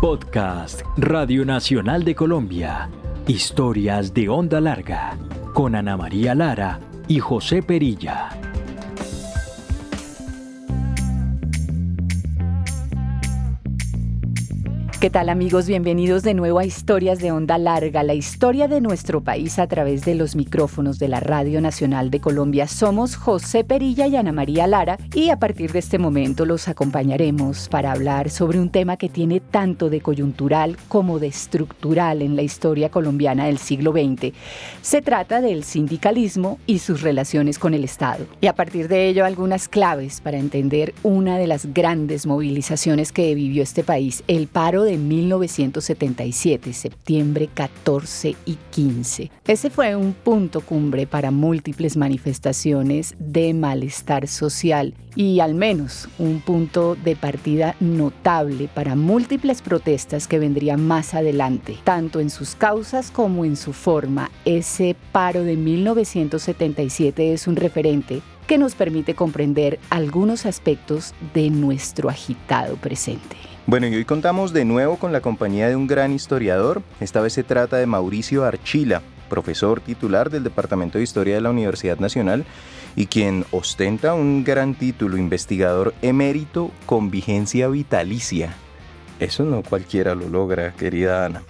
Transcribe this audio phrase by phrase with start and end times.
[0.00, 2.88] Podcast Radio Nacional de Colombia.
[3.26, 5.18] Historias de onda larga.
[5.52, 8.39] Con Ana María Lara y José Perilla.
[15.00, 15.66] ¿Qué tal amigos?
[15.66, 20.04] Bienvenidos de nuevo a Historias de Onda Larga, la historia de nuestro país a través
[20.04, 22.66] de los micrófonos de la Radio Nacional de Colombia.
[22.66, 27.70] Somos José Perilla y Ana María Lara y a partir de este momento los acompañaremos
[27.70, 32.42] para hablar sobre un tema que tiene tanto de coyuntural como de estructural en la
[32.42, 34.34] historia colombiana del siglo XX.
[34.82, 38.26] Se trata del sindicalismo y sus relaciones con el Estado.
[38.42, 43.34] Y a partir de ello algunas claves para entender una de las grandes movilizaciones que
[43.34, 49.30] vivió este país, el paro de de 1977, septiembre 14 y 15.
[49.46, 56.40] Ese fue un punto cumbre para múltiples manifestaciones de malestar social y al menos un
[56.40, 63.12] punto de partida notable para múltiples protestas que vendrían más adelante, tanto en sus causas
[63.12, 64.30] como en su forma.
[64.44, 72.08] Ese paro de 1977 es un referente que nos permite comprender algunos aspectos de nuestro
[72.08, 73.36] agitado presente.
[73.66, 76.82] Bueno, y hoy contamos de nuevo con la compañía de un gran historiador.
[76.98, 81.50] Esta vez se trata de Mauricio Archila, profesor titular del Departamento de Historia de la
[81.50, 82.44] Universidad Nacional
[82.96, 88.54] y quien ostenta un gran título, investigador emérito con vigencia vitalicia.
[89.20, 91.42] Eso no cualquiera lo logra, querida Ana.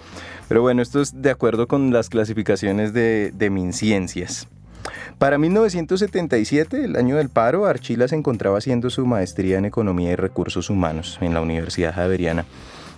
[0.49, 4.49] Pero bueno, esto es de acuerdo con las clasificaciones de, de MinCiencias.
[5.19, 10.17] Para 1977, el año del paro, Archila se encontraba haciendo su maestría en Economía y
[10.17, 12.47] Recursos Humanos en la Universidad Javeriana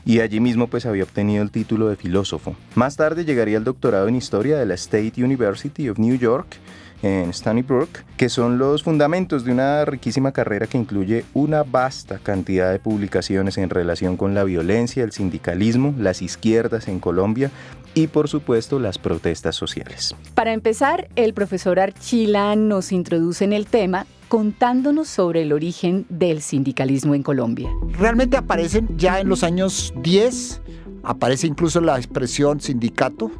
[0.04, 2.56] y allí mismo pues había obtenido el título de filósofo.
[2.74, 6.56] Más tarde llegaría el doctorado en Historia de la State University of New York
[7.02, 12.18] en Stony Brook, que son los fundamentos de una riquísima carrera que incluye una vasta
[12.18, 17.50] cantidad de publicaciones en relación con la violencia, el sindicalismo, las izquierdas en Colombia
[17.94, 20.14] y por supuesto las protestas sociales.
[20.34, 26.40] Para empezar, el profesor Archila nos introduce en el tema contándonos sobre el origen del
[26.40, 27.68] sindicalismo en Colombia.
[27.98, 30.62] Realmente aparecen ya en los años 10,
[31.02, 33.30] aparece incluso la expresión sindicato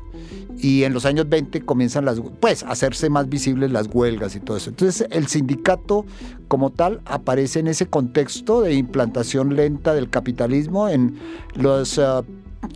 [0.59, 4.41] y en los años 20 comienzan las, pues, a hacerse más visibles las huelgas y
[4.41, 4.69] todo eso.
[4.69, 6.05] Entonces el sindicato
[6.47, 11.19] como tal aparece en ese contexto de implantación lenta del capitalismo en
[11.55, 12.05] los, eh,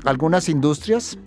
[0.04, 1.19] algunas industrias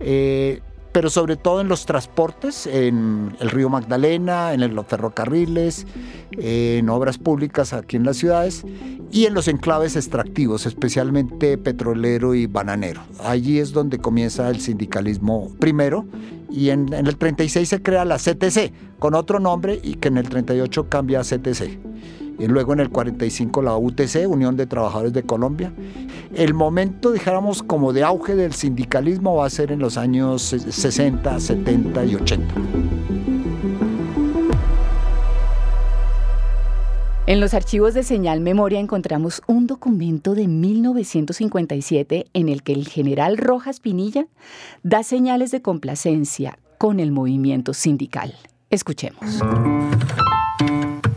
[0.00, 0.60] eh,
[0.92, 5.86] pero sobre todo en los transportes, en el río Magdalena, en los ferrocarriles,
[6.32, 8.64] en obras públicas aquí en las ciudades
[9.12, 13.02] y en los enclaves extractivos, especialmente petrolero y bananero.
[13.22, 16.06] Allí es donde comienza el sindicalismo primero
[16.50, 20.18] y en, en el 36 se crea la CTC con otro nombre y que en
[20.18, 21.78] el 38 cambia a CTC
[22.38, 25.72] y luego en el 45 la UTC, Unión de Trabajadores de Colombia.
[26.34, 31.40] El momento, dijéramos, como de auge del sindicalismo va a ser en los años 60,
[31.40, 32.54] 70 y 80.
[37.26, 42.88] En los archivos de Señal Memoria encontramos un documento de 1957 en el que el
[42.88, 44.28] general Rojas Pinilla
[44.82, 48.34] da señales de complacencia con el movimiento sindical.
[48.70, 49.42] Escuchemos.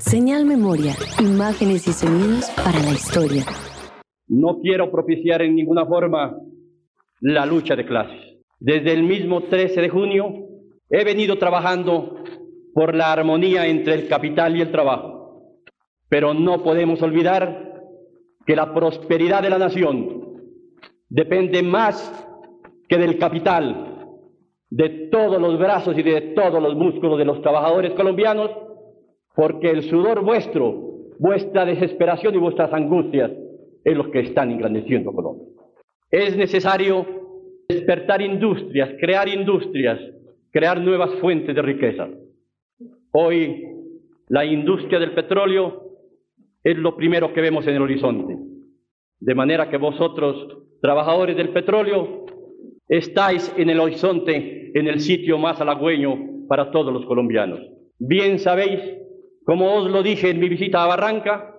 [0.01, 3.45] Señal Memoria, imágenes y sonidos para la historia.
[4.27, 6.35] No quiero propiciar en ninguna forma
[7.21, 8.19] la lucha de clases.
[8.59, 10.33] Desde el mismo 13 de junio
[10.89, 12.15] he venido trabajando
[12.73, 15.53] por la armonía entre el capital y el trabajo.
[16.09, 17.83] Pero no podemos olvidar
[18.45, 20.41] que la prosperidad de la nación
[21.09, 22.27] depende más
[22.89, 24.17] que del capital,
[24.69, 28.49] de todos los brazos y de todos los músculos de los trabajadores colombianos
[29.35, 30.73] porque el sudor vuestro,
[31.19, 33.31] vuestra desesperación y vuestras angustias
[33.83, 35.47] es lo que están engrandeciendo Colombia.
[36.09, 37.05] Es necesario
[37.67, 39.99] despertar industrias, crear industrias,
[40.51, 42.09] crear nuevas fuentes de riqueza.
[43.13, 43.67] Hoy
[44.27, 45.91] la industria del petróleo
[46.63, 48.37] es lo primero que vemos en el horizonte.
[49.19, 52.25] De manera que vosotros, trabajadores del petróleo,
[52.87, 57.61] estáis en el horizonte, en el sitio más halagüeño para todos los colombianos.
[57.99, 58.81] Bien sabéis
[59.51, 61.53] como os lo dije en mi visita a Barranca,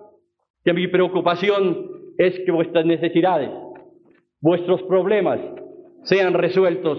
[0.65, 3.51] que mi preocupación es que vuestras necesidades,
[4.41, 5.39] vuestros problemas
[6.01, 6.97] sean resueltos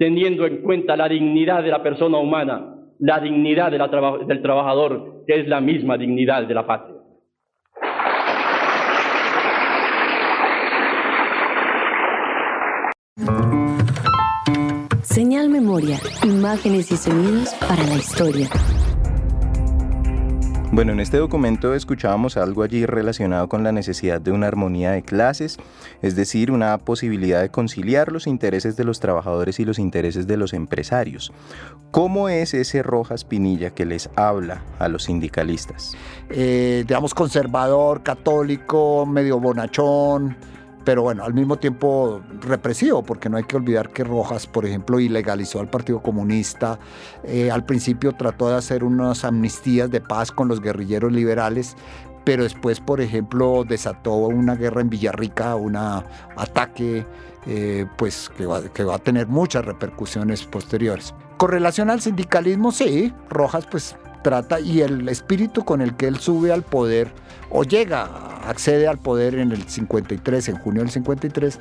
[0.00, 5.46] teniendo en cuenta la dignidad de la persona humana, la dignidad del trabajador, que es
[5.46, 6.96] la misma dignidad de la patria.
[15.02, 18.48] Señal Memoria, imágenes y sonidos para la historia.
[20.72, 25.02] Bueno, en este documento escuchábamos algo allí relacionado con la necesidad de una armonía de
[25.02, 25.58] clases,
[26.00, 30.38] es decir, una posibilidad de conciliar los intereses de los trabajadores y los intereses de
[30.38, 31.30] los empresarios.
[31.90, 35.94] ¿Cómo es ese Rojas Pinilla que les habla a los sindicalistas?
[36.30, 40.38] Eh, digamos, conservador, católico, medio bonachón,
[40.84, 45.00] pero bueno, al mismo tiempo represivo, porque no hay que olvidar que Rojas, por ejemplo,
[45.00, 46.78] ilegalizó al Partido Comunista,
[47.24, 51.76] eh, al principio trató de hacer unas amnistías de paz con los guerrilleros liberales,
[52.24, 57.04] pero después, por ejemplo, desató una guerra en Villarrica, un ataque
[57.46, 61.14] eh, pues, que va, que va a tener muchas repercusiones posteriores.
[61.36, 66.18] Con relación al sindicalismo, sí, Rojas pues trata y el espíritu con el que él
[66.18, 67.12] sube al poder
[67.50, 68.04] o llega,
[68.48, 71.58] accede al poder en el 53, en junio del 53,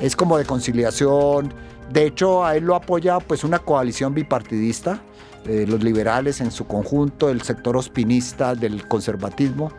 [0.00, 1.52] es como de conciliación.
[1.92, 5.00] De hecho, a él lo apoya pues una coalición bipartidista,
[5.44, 9.72] eh, los liberales en su conjunto, el sector ospinista del conservatismo.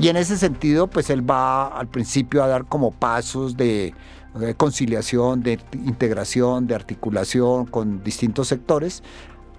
[0.00, 3.94] Y en ese sentido, pues él va al principio a dar como pasos de,
[4.34, 9.04] de conciliación, de integración, de articulación con distintos sectores,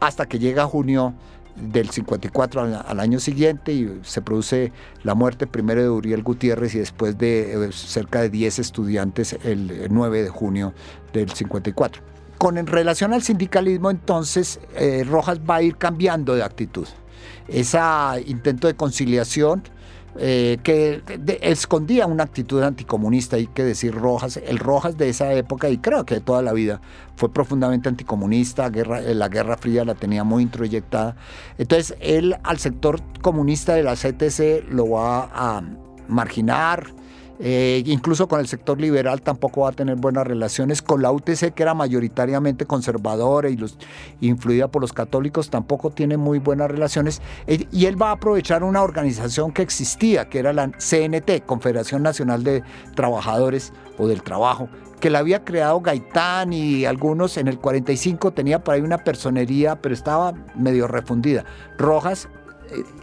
[0.02, 1.14] hasta que llega junio
[1.56, 4.72] del 54 al, año siguiente y se produce
[5.04, 9.88] la muerte primero de Uriel Gutiérrez y después de eh, cerca de 10 estudiantes el
[9.90, 10.74] 9 de junio
[11.14, 12.02] del 54.
[12.38, 16.88] Con en relación al sindicalismo, entonces, eh, Rojas va a ir cambiando de actitud.
[17.48, 17.80] Ese
[18.26, 19.64] intento de conciliación
[20.18, 21.02] eh, que
[21.42, 26.06] escondía una actitud anticomunista, hay que decir Rojas, el Rojas de esa época y creo
[26.06, 26.80] que de toda la vida
[27.18, 31.16] fue profundamente anticomunista, guerra, eh, la Guerra Fría la tenía muy introyectada.
[31.58, 35.62] Entonces él al sector comunista de la CTC lo va a
[36.08, 36.88] marginar,
[37.40, 40.82] eh, incluso con el sector liberal tampoco va a tener buenas relaciones.
[40.82, 43.78] Con la UTC, que era mayoritariamente conservadora y los,
[44.22, 47.22] influida por los católicos, tampoco tiene muy buenas relaciones.
[47.48, 52.04] Eh, y él va a aprovechar una organización que existía, que era la CNT, Confederación
[52.04, 52.64] Nacional de
[52.96, 58.64] Trabajadores o del Trabajo, que la había creado Gaitán y algunos en el 45 tenía
[58.64, 61.46] por ahí una personería, pero estaba medio refundida.
[61.78, 62.30] Rojas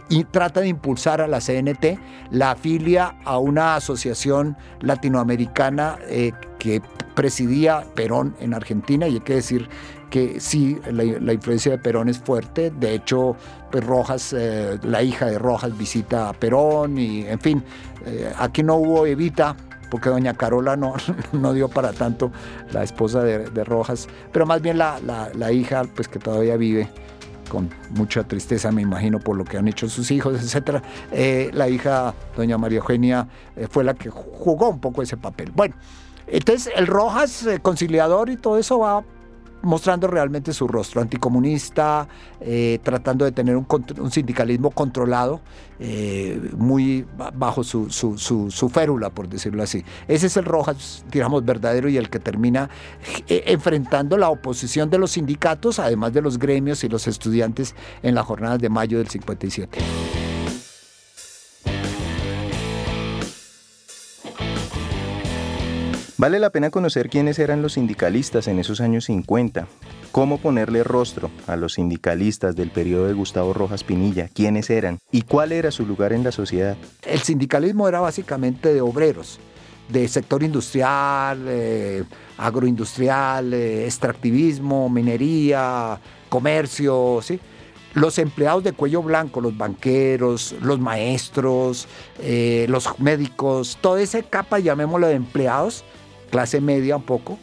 [0.09, 1.99] y trata de impulsar a la CNT,
[2.31, 6.81] la afilia a una asociación latinoamericana eh, que
[7.15, 9.69] presidía Perón en Argentina y hay que decir
[10.09, 13.35] que sí, la, influencia de Perón es fuerte, de hecho
[13.71, 17.63] pues Rojas, eh, la hija de Rojas visita a Perón y en fin,
[18.05, 19.55] eh, aquí no hubo Evita,
[19.89, 20.93] porque doña Carola no,
[21.33, 22.31] no dio para tanto,
[22.71, 26.89] la esposa de, Rojas, pero más bien la, la, hija, pues que todavía vive,
[27.53, 30.81] con mucha tristeza, me imagino, por lo que han hecho sus hijos, etc.
[31.11, 35.51] Eh, la hija, doña María Eugenia, eh, fue la que jugó un poco ese papel.
[35.53, 35.75] Bueno,
[36.25, 39.03] entonces el Rojas, eh, conciliador y todo eso va
[39.63, 42.07] mostrando realmente su rostro anticomunista,
[42.41, 43.65] eh, tratando de tener un,
[44.11, 45.41] sindicalismo controlado,
[45.79, 49.83] eh, muy bajo su, su, férula, por decirlo así.
[50.07, 52.69] Ese es el Rojas, digamos, verdadero y el que termina
[53.27, 57.73] eh, enfrentando la oposición de los sindicatos, además de los gremios y los estudiantes
[58.03, 60.32] en las jornadas de mayo del 57.
[66.23, 69.67] Vale la pena conocer quiénes eran los sindicalistas en esos años 50,
[70.13, 75.23] cómo ponerle rostro a los sindicalistas del periodo de Gustavo Rojas Pinilla, quiénes eran y
[75.23, 76.77] cuál era su lugar en la sociedad.
[77.01, 79.37] El sindicalismo era básicamente de obreros,
[79.89, 82.05] de sector industrial, eh,
[82.37, 85.99] agroindustrial, eh, extractivismo, minería,
[86.29, 87.37] comercio, ¿sí?
[87.95, 91.89] los empleados de cuello blanco, los banqueros, los maestros,
[92.19, 95.83] eh, los médicos, toda esa capa, llamémoslo de empleados,
[96.33, 97.37] clase media un poco,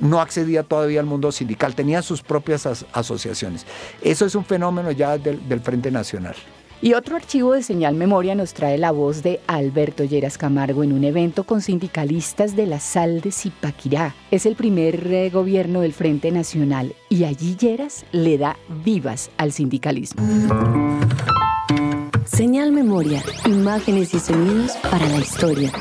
[0.00, 3.66] no accedía todavía al mundo sindical, tenía sus propias asociaciones.
[4.00, 6.34] Eso es un fenómeno ya del, Frente Nacional.
[6.80, 10.94] Y otro archivo de Señal Memoria nos trae la voz de Alberto Lleras Camargo en
[10.94, 14.14] un evento con sindicalistas de la Sal de Zipaquirá.
[14.30, 19.52] Es el primer eh, gobierno del Frente Nacional y allí Lleras le da vivas al
[19.52, 20.22] sindicalismo.
[22.24, 25.72] Señal Memoria, imágenes y sonidos para la historia.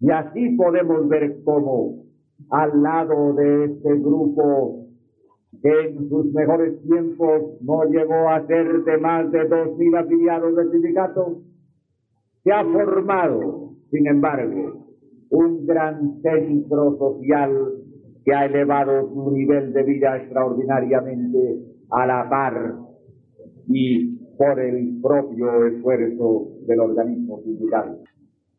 [0.00, 2.04] Y así podemos ver cómo
[2.50, 4.86] al lado de este grupo
[5.62, 10.54] que en sus mejores tiempos no llegó a ser de más de dos mil afiliados
[10.54, 11.42] del sindicato,
[12.44, 14.86] se ha formado, sin embargo,
[15.30, 17.50] un gran centro social
[18.24, 21.58] que ha elevado su nivel de vida extraordinariamente
[21.90, 22.76] a la par
[23.66, 27.98] y por el propio esfuerzo del organismo sindical.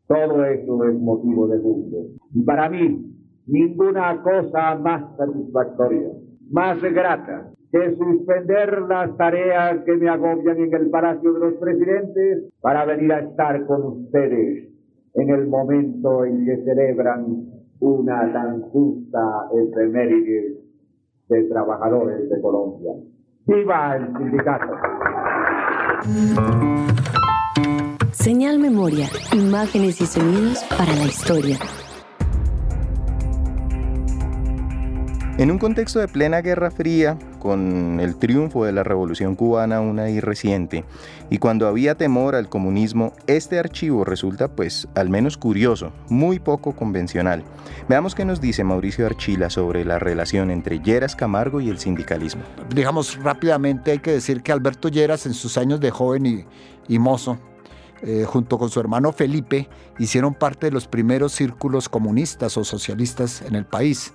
[0.10, 1.98] Todo eso es motivo de gusto.
[2.34, 3.14] Y para mí,
[3.46, 6.10] ninguna cosa más satisfactoria,
[6.50, 12.52] más grata que suspender las tareas que me agobian en el Palacio de los Presidentes
[12.60, 14.70] para venir a estar con ustedes
[15.14, 17.46] en el momento en que celebran
[17.80, 20.58] una tan justa efeméride
[21.30, 22.94] de trabajadores de Colombia.
[23.46, 24.74] ¡Viva el sindicato!
[28.30, 31.58] Señal Memoria, imágenes y sonidos para la historia.
[35.40, 40.04] En un contexto de plena Guerra Fría, con el triunfo de la Revolución cubana una
[40.04, 40.86] ahí reciente,
[41.32, 46.74] y cuando había temor al comunismo, este archivo resulta pues al menos curioso, muy poco
[46.76, 47.42] convencional.
[47.88, 52.44] Veamos qué nos dice Mauricio Archila sobre la relación entre Lleras Camargo y el sindicalismo.
[52.76, 56.46] Digamos rápidamente hay que decir que Alberto Lleras en sus años de joven y,
[56.88, 57.40] y mozo
[58.02, 63.42] eh, junto con su hermano Felipe, hicieron parte de los primeros círculos comunistas o socialistas
[63.42, 64.14] en el país.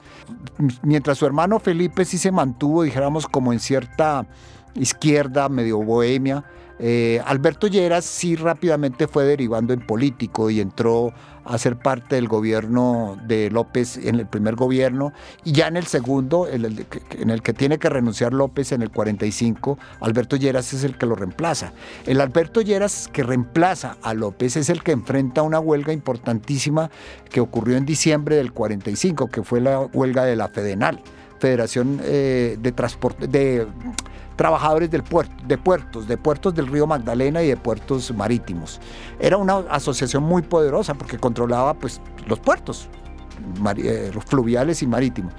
[0.83, 4.27] Mientras su hermano Felipe sí se mantuvo, dijéramos, como en cierta
[4.75, 6.45] izquierda, medio bohemia,
[6.79, 11.13] eh, Alberto Lleras sí rápidamente fue derivando en político y entró
[11.45, 15.13] a ser parte del gobierno de López en el primer gobierno
[15.45, 19.79] y ya en el segundo, en el, que tiene que renunciar López en el 45,
[20.01, 21.73] Alberto Lleras es el que lo reemplaza.
[22.07, 26.91] El Alberto Lleras que reemplaza a López es el que enfrenta una huelga importantísima
[27.31, 31.03] que ocurrió en diciembre del 45, que fue la huelga de la Fedenal,
[31.39, 33.67] Federación eh, de Transporte de
[34.37, 38.81] trabajadores del puerto, de puertos, de puertos del río Magdalena y de puertos marítimos.
[39.19, 42.89] Era una asociación muy poderosa porque controlaba pues, los puertos
[43.77, 45.33] eh, fluviales y marítimos.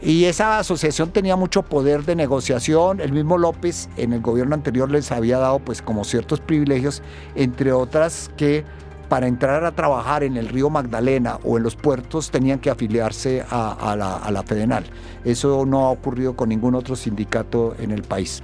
[0.00, 3.00] Y esa asociación tenía mucho poder de negociación.
[3.00, 7.02] El mismo López en el gobierno anterior les había dado pues como ciertos privilegios,
[7.36, 8.64] entre otras que
[9.12, 13.44] para entrar a trabajar en el río Magdalena o en los puertos tenían que afiliarse
[13.50, 14.84] a, la, Fedenal.
[15.22, 18.42] Eso no ha ocurrido con ningún otro sindicato en el país.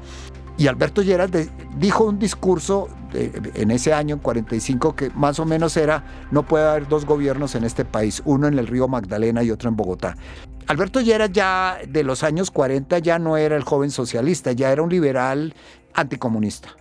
[0.59, 1.31] Y Alberto Lleras
[1.79, 6.69] dijo un discurso en ese año, en 45, que más o menos era, no puede
[6.69, 10.19] haber dos gobiernos en este país, uno en el río Magdalena y otro en Bogotá.
[10.67, 14.83] Alberto Lleras ya de los años 40 ya no era el joven socialista, ya era
[14.83, 15.55] un liberal
[15.95, 16.78] anticomunista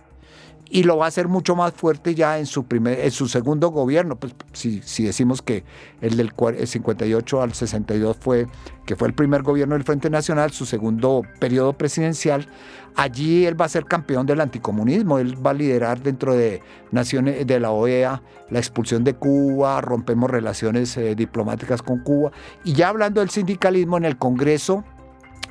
[0.70, 3.68] y lo va a hacer mucho más fuerte ya en su, primer, en su segundo
[3.68, 4.16] gobierno.
[4.16, 5.64] Pues, si, si decimos que
[6.00, 6.32] el del
[6.64, 8.46] 58 al 62 fue,
[8.86, 12.48] que fue el primer gobierno del Frente Nacional, su segundo periodo presidencial,
[12.96, 17.46] allí él va a ser campeón del anticomunismo, él va a liderar dentro de naciones
[17.46, 22.32] de la OEA la expulsión de Cuba, rompemos relaciones eh, diplomáticas con Cuba,
[22.64, 24.84] y ya hablando del sindicalismo en el Congreso,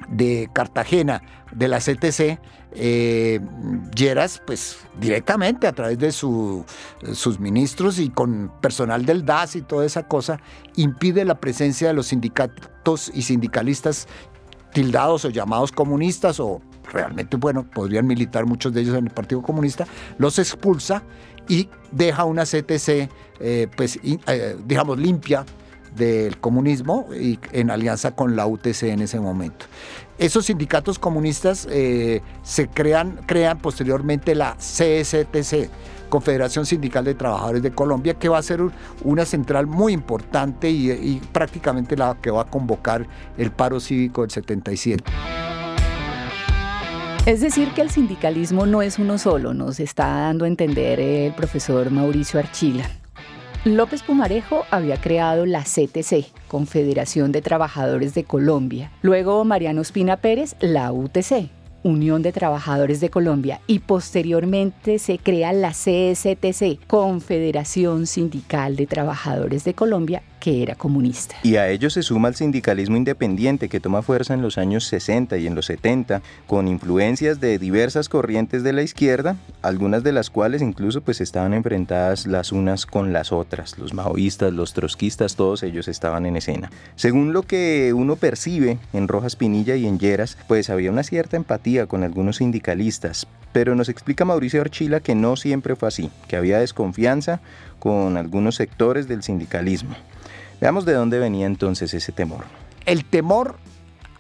[0.10, 1.22] de Cartagena,
[1.52, 2.40] de la CTC,
[2.74, 3.40] eh,
[4.46, 10.08] pues directamente a través de sus ministros y con personal del DAS y toda esa
[10.08, 10.40] cosa,
[10.76, 14.08] impide la presencia de los sindicatos y sindicalistas
[14.74, 19.42] tildados o llamados comunistas o realmente, bueno, podrían militar muchos de ellos en el Partido
[19.42, 21.04] Comunista, los expulsa
[21.48, 23.10] y deja una CTC,
[23.40, 25.46] eh, pues, eh, digamos, limpia
[25.98, 29.66] del comunismo y en alianza con la UTC en ese momento.
[30.18, 35.70] Esos sindicatos comunistas eh, se crean, crean posteriormente la CSTC,
[36.10, 38.62] Confederación Sindical de Trabajadores de Colombia, que va a ser
[39.04, 43.06] una central muy importante y, y prácticamente la que va a convocar
[43.38, 45.04] el paro cívico del 77.
[47.28, 51.34] Es decir, que el sindicalismo no es uno solo, nos está dando a entender el
[51.34, 52.90] profesor Mauricio Archila.
[53.66, 58.92] López Pumarejo había creado la CTC, Confederación de Trabajadores de Colombia.
[59.02, 61.50] Luego Mariano Espina Pérez, la UTC,
[61.84, 69.64] Unión de Trabajadores de Colombia y posteriormente se crea la CSTC, Confederación Sindical de Trabajadores
[69.64, 71.36] de Colombia, que era comunista.
[71.44, 75.38] Y a ello se suma el sindicalismo independiente que toma fuerza en los años 60
[75.38, 80.30] y en los 70, con influencias de diversas corrientes de la izquierda, algunas de las
[80.30, 83.78] cuales incluso pues estaban enfrentadas las unas con las otras.
[83.78, 86.72] Los maoístas, los trotskistas, todos ellos estaban en escena.
[86.96, 91.38] Según lo que uno percibe en Rojas Pinilla y en Lleras, pues había una cierta
[91.38, 96.36] empatía con algunos sindicalistas, pero nos explica Mauricio Archila que no siempre fue así, que
[96.36, 97.40] había desconfianza
[97.80, 99.96] con algunos sectores del sindicalismo.
[100.60, 102.46] Veamos de dónde venía entonces ese temor.
[102.86, 103.58] El temor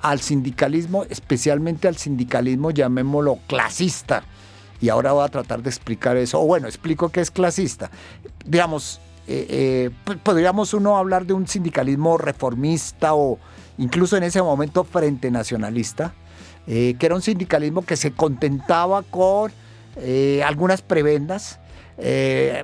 [0.01, 4.24] al sindicalismo, especialmente al sindicalismo, llamémoslo clasista.
[4.79, 6.41] Y ahora voy a tratar de explicar eso.
[6.41, 7.89] O bueno, explico qué es clasista.
[8.46, 13.39] Digamos, eh, eh, podríamos uno hablar de un sindicalismo reformista o
[13.77, 16.13] incluso en ese momento frente nacionalista,
[16.67, 19.51] eh, que era un sindicalismo que se contentaba con
[20.46, 21.60] algunas prebendas,
[21.97, 22.63] eh,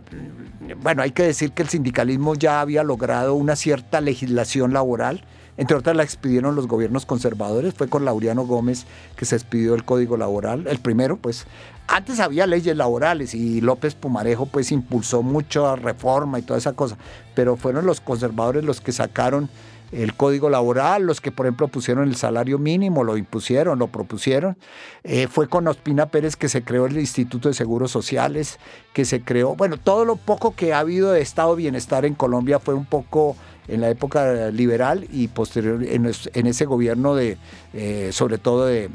[0.81, 5.23] bueno, hay que decir que el sindicalismo ya había logrado una cierta legislación laboral.
[5.55, 8.85] Entre otras la expidieron los gobiernos conservadores, fue con Laureano Gómez
[9.15, 11.45] que se expidió el Código Laboral, el primero, pues.
[11.85, 16.97] Antes había leyes laborales y López Pumarejo pues impulsó mucho reforma y toda esa cosa,
[17.35, 19.49] pero fueron los conservadores los que sacaron
[19.93, 24.57] el código laboral, los que por ejemplo pusieron el salario mínimo, lo impusieron, lo propusieron.
[25.03, 28.59] Eh, fue con Ospina Pérez que se creó el Instituto de Seguros Sociales,
[28.93, 32.15] que se creó, bueno, todo lo poco que ha habido de estado de bienestar en
[32.15, 33.35] Colombia fue un poco
[33.67, 36.05] en la época liberal y posterior en,
[36.47, 37.37] ese gobierno de,
[37.73, 38.89] eh, sobre todo de,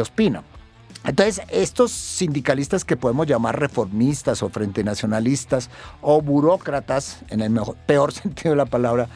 [0.00, 0.42] Ospina.
[1.04, 5.70] Entonces, estos sindicalistas que podemos llamar reformistas o frente nacionalistas
[6.02, 9.08] o burócratas, en el mejor, peor sentido de la palabra,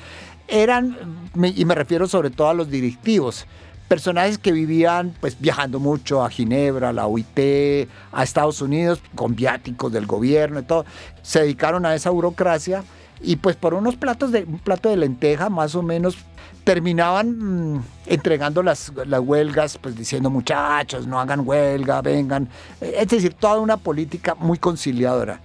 [0.52, 0.96] eran,
[1.34, 3.46] y me refiero sobre todo a los directivos,
[3.88, 9.34] personajes que vivían pues viajando mucho a Ginebra, a la OIT, a Estados Unidos, con
[9.34, 10.84] viáticos del gobierno y todo,
[11.22, 12.84] se dedicaron a esa burocracia
[13.20, 16.16] y pues por unos platos de un plato de lenteja más o menos
[16.64, 22.48] terminaban mm, entregando las, las huelgas, pues diciendo muchachos, no hagan huelga, vengan,
[22.80, 25.40] es decir, toda una política muy conciliadora.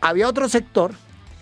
[0.00, 0.92] Había otro sector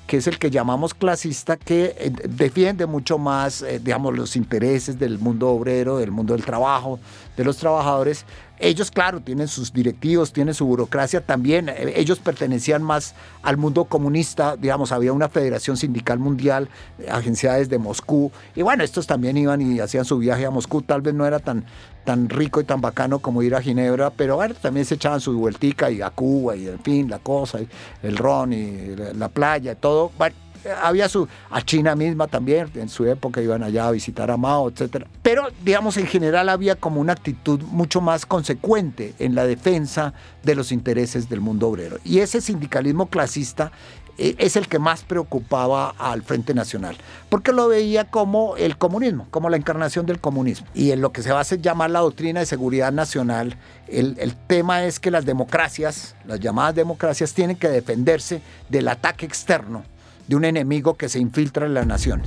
[0.09, 4.99] que es el que llamamos clasista, que eh, defiende mucho más, eh, digamos, los intereses
[4.99, 6.99] del mundo obrero, del mundo del trabajo,
[7.37, 8.25] de los trabajadores.
[8.61, 11.69] Ellos, claro, tienen sus directivos, tienen su burocracia también.
[11.69, 16.69] Eh, ellos pertenecían más al mundo comunista, digamos, había una federación sindical mundial,
[17.11, 18.31] agenciada desde Moscú.
[18.55, 20.83] Y bueno, estos también iban y hacían su viaje a Moscú.
[20.83, 21.65] Tal vez no era tan,
[22.09, 25.39] tan rico y tan bacano como ir a Ginebra, pero bueno, también se echaban su
[25.39, 27.69] vueltica y a Cuba y en fin, la cosa, y
[28.03, 30.11] el ron y la, playa, todo.
[30.17, 30.35] Bueno,
[30.71, 34.69] había su, a China misma también, en su época iban allá a visitar a Mao,
[34.69, 35.07] etc.
[35.23, 40.55] Pero, digamos, en general había como una actitud mucho más consecuente en la defensa de
[40.55, 41.99] los intereses del mundo obrero.
[42.05, 43.73] Y ese sindicalismo clasista
[44.19, 46.97] eh, es el que más preocupaba al Frente Nacional,
[47.29, 50.67] porque lo veía como el comunismo, como la encarnación del comunismo.
[50.75, 53.57] Y en lo que se va a llamar la doctrina de seguridad nacional,
[53.87, 59.25] el, el tema es que las democracias, las llamadas democracias, tienen que defenderse del ataque
[59.25, 59.85] externo
[60.29, 62.23] de un enemigo que se infiltra en la nación.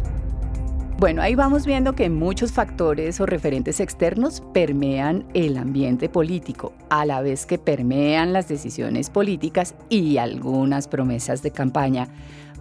[1.02, 7.06] Bueno, ahí vamos viendo que muchos factores o referentes externos permean el ambiente político, a
[7.06, 12.08] la vez que permean las decisiones políticas y algunas promesas de campaña.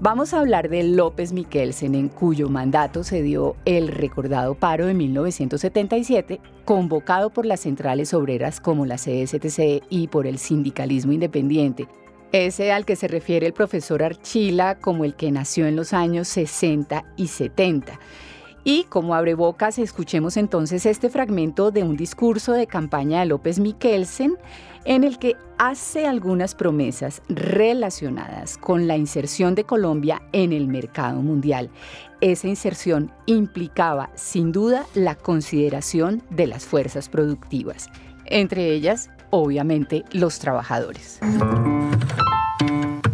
[0.00, 4.94] Vamos a hablar de López Miquelsen, en cuyo mandato se dio el recordado paro de
[4.94, 11.86] 1977, convocado por las centrales obreras como la CSTC y por el sindicalismo independiente,
[12.32, 16.28] ese al que se refiere el profesor Archila como el que nació en los años
[16.28, 17.98] 60 y 70.
[18.62, 23.58] Y como abre bocas, escuchemos entonces este fragmento de un discurso de campaña de López
[23.58, 24.36] Miquelsen
[24.84, 31.20] en el que hace algunas promesas relacionadas con la inserción de Colombia en el mercado
[31.22, 31.70] mundial.
[32.20, 37.88] Esa inserción implicaba, sin duda, la consideración de las fuerzas productivas,
[38.26, 41.20] entre ellas, obviamente, los trabajadores.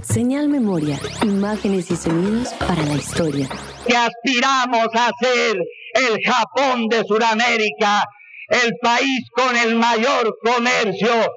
[0.02, 3.48] Señal Memoria, imágenes y sonidos para la historia.
[3.87, 5.57] Que aspiramos a ser
[5.94, 8.05] el Japón de Sudamérica,
[8.48, 11.33] el país con el mayor comercio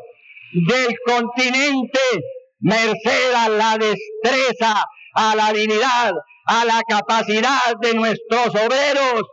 [0.54, 2.00] del continente,
[2.60, 6.14] merced a la destreza, a la habilidad,
[6.46, 9.24] a la capacidad de nuestros obreros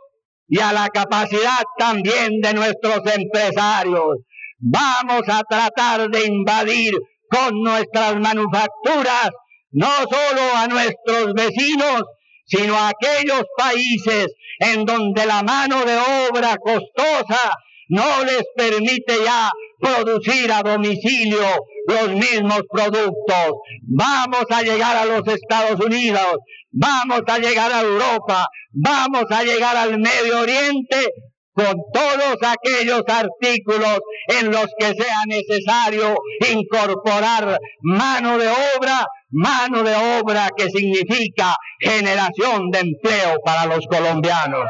[0.47, 4.17] y a la capacidad también de nuestros empresarios.
[4.59, 6.93] Vamos a tratar de invadir
[7.29, 9.29] con nuestras manufacturas,
[9.71, 12.03] no solo a nuestros vecinos,
[12.45, 14.27] sino a aquellos países
[14.59, 15.97] en donde la mano de
[16.29, 17.51] obra costosa
[17.89, 21.45] no les permite ya producir a domicilio
[21.87, 23.51] los mismos productos.
[23.83, 26.37] Vamos a llegar a los Estados Unidos,
[26.71, 31.11] vamos a llegar a Europa, vamos a llegar al Medio Oriente
[31.57, 36.15] con todos aquellos artículos en los que sea necesario
[36.53, 44.65] incorporar mano de obra, mano de obra que significa generación de empleo para los colombianos.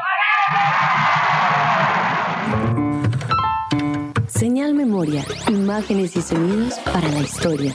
[4.28, 7.74] Señal Memoria, imágenes y sonidos para la historia.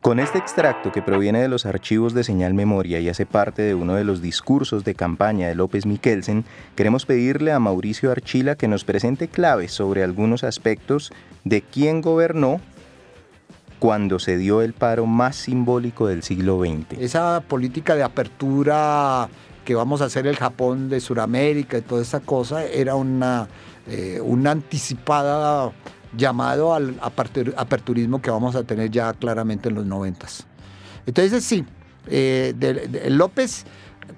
[0.00, 3.74] Con este extracto que proviene de los archivos de Señal Memoria y hace parte de
[3.74, 6.44] uno de los discursos de campaña de López Miquelsen,
[6.76, 12.60] queremos pedirle a Mauricio Archila que nos presente claves sobre algunos aspectos de quién gobernó
[13.80, 17.00] cuando se dio el paro más simbólico del siglo XX.
[17.00, 19.28] Esa política de apertura
[19.64, 23.48] que vamos a hacer el Japón de Sudamérica y toda esa cosa era una,
[23.88, 25.72] eh, una anticipada
[26.16, 30.46] llamado al aperturismo que vamos a tener ya claramente en los noventas.
[31.06, 31.64] Entonces sí,
[32.06, 32.54] eh,
[33.08, 33.64] López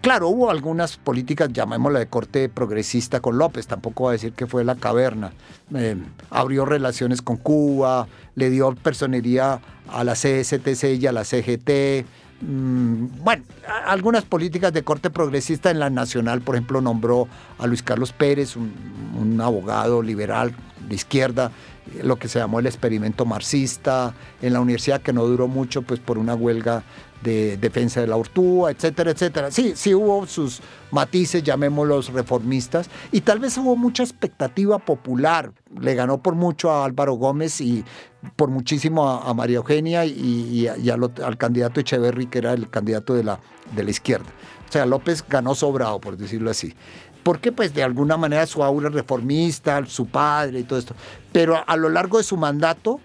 [0.00, 4.46] Claro, hubo algunas políticas, llamémosla de corte progresista con López, tampoco va a decir que
[4.46, 5.32] fue la caverna.
[5.74, 5.96] Eh,
[6.30, 12.06] abrió relaciones con Cuba, le dio personería a la CSTC y a la CGT.
[12.40, 13.44] Mm, bueno,
[13.84, 18.56] algunas políticas de corte progresista en la nacional, por ejemplo, nombró a Luis Carlos Pérez,
[18.56, 20.54] un abogado liberal
[20.88, 21.52] de izquierda,
[22.02, 26.00] lo que se llamó el experimento marxista, en la universidad que no duró mucho, pues
[26.00, 26.82] por una huelga
[27.22, 29.50] de defensa de la Urtúa, etcétera, etcétera.
[29.50, 35.52] Sí, sí hubo sus matices, llamémoslos reformistas, y tal vez hubo mucha expectativa popular.
[35.78, 37.84] Le ganó por mucho a Álvaro Gómez y
[38.36, 43.40] por muchísimo a, María Eugenia y, al, candidato Echeverry, que era el candidato de la,
[43.74, 44.26] de la izquierda.
[44.68, 46.74] O sea, López ganó sobrado, por decirlo así
[47.22, 50.94] porque pues de alguna manera su aura reformista, su padre y todo esto.
[51.32, 53.00] Pero a lo largo de su mandato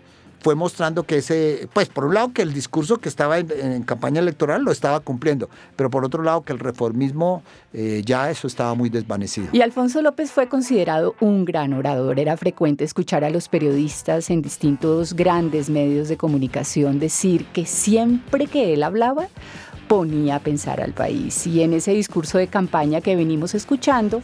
[0.45, 4.19] fue mostrando que ese, pues por un lado que el discurso que estaba en, campaña
[4.19, 7.41] electoral lo estaba cumpliendo, pero por otro lado que el reformismo
[7.73, 9.47] eh, ya eso estaba muy desvanecido.
[9.53, 12.19] Y Alfonso López fue considerado un gran orador.
[12.19, 18.45] Era frecuente escuchar a los periodistas en distintos grandes medios de comunicación decir que siempre
[18.45, 19.29] que él hablaba,
[19.87, 21.45] ponía a pensar al país.
[21.47, 24.21] Y en ese discurso de campaña que venimos escuchando,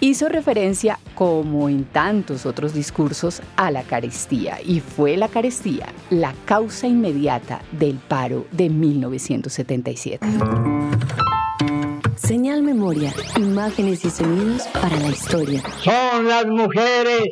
[0.00, 4.58] hizo referencia, como en tantos otros discursos, a la carestía.
[4.64, 10.26] Y fue la carestía la causa inmediata del paro de 1977.
[12.16, 15.62] Señal Memoria, imágenes y sonidos para la historia.
[15.82, 17.24] Son las mujeres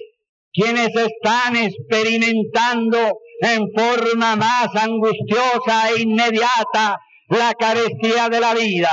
[0.52, 2.98] quienes están experimentando
[3.40, 8.90] en forma más angustiosa e inmediata la carestía de la vida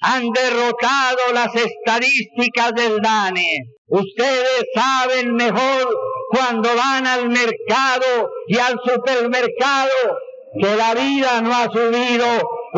[0.00, 3.48] han derrotado las estadísticas del DANE.
[3.88, 5.96] Ustedes saben mejor
[6.30, 10.18] cuando van al mercado y al supermercado
[10.60, 12.26] que la vida no ha subido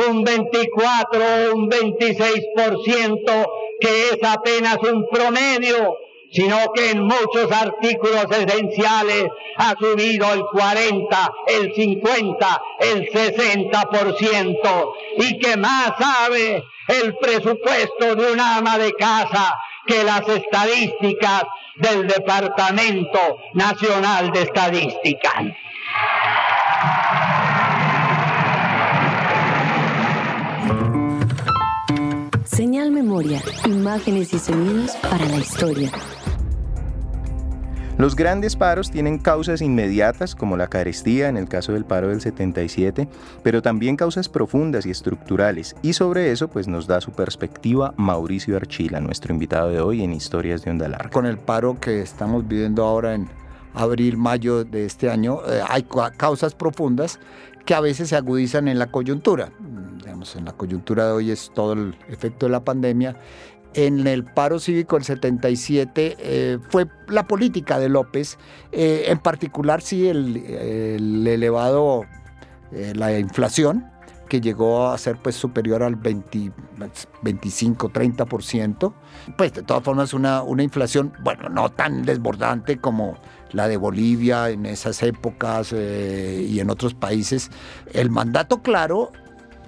[0.08, 3.46] un 24 o un 26%,
[3.80, 5.96] que es apenas un promedio
[6.32, 15.38] sino que en muchos artículos esenciales ha subido el 40, el 50, el 60%, y
[15.38, 21.44] que más sabe el presupuesto de un ama de casa que las estadísticas
[21.76, 25.32] del Departamento Nacional de Estadística.
[32.58, 35.92] Señal Memoria, imágenes y sonidos para la historia.
[37.98, 42.20] Los grandes paros tienen causas inmediatas como la carestía en el caso del paro del
[42.20, 43.08] 77,
[43.44, 48.56] pero también causas profundas y estructurales y sobre eso pues nos da su perspectiva Mauricio
[48.56, 51.10] Archila, nuestro invitado de hoy en Historias de Onda Larga.
[51.10, 53.28] Con el paro que estamos viviendo ahora en
[53.72, 57.20] abril, mayo de este año, eh, hay causas profundas
[57.68, 59.50] que a veces se agudizan en la coyuntura.
[60.36, 63.16] En la coyuntura de hoy es todo el efecto de la pandemia
[63.74, 68.38] en el paro cívico del 77 eh, fue la política de López,
[68.72, 72.04] eh, en particular sí el, elevado,
[72.72, 73.86] eh, la inflación,
[74.28, 76.52] que llegó a ser pues superior al 20,
[77.22, 78.92] 25, 30%,
[79.36, 83.16] pues de todas formas una, una inflación, bueno, no tan desbordante como
[83.52, 87.50] la de Bolivia en esas épocas y en otros países.
[87.94, 89.12] El mandato claro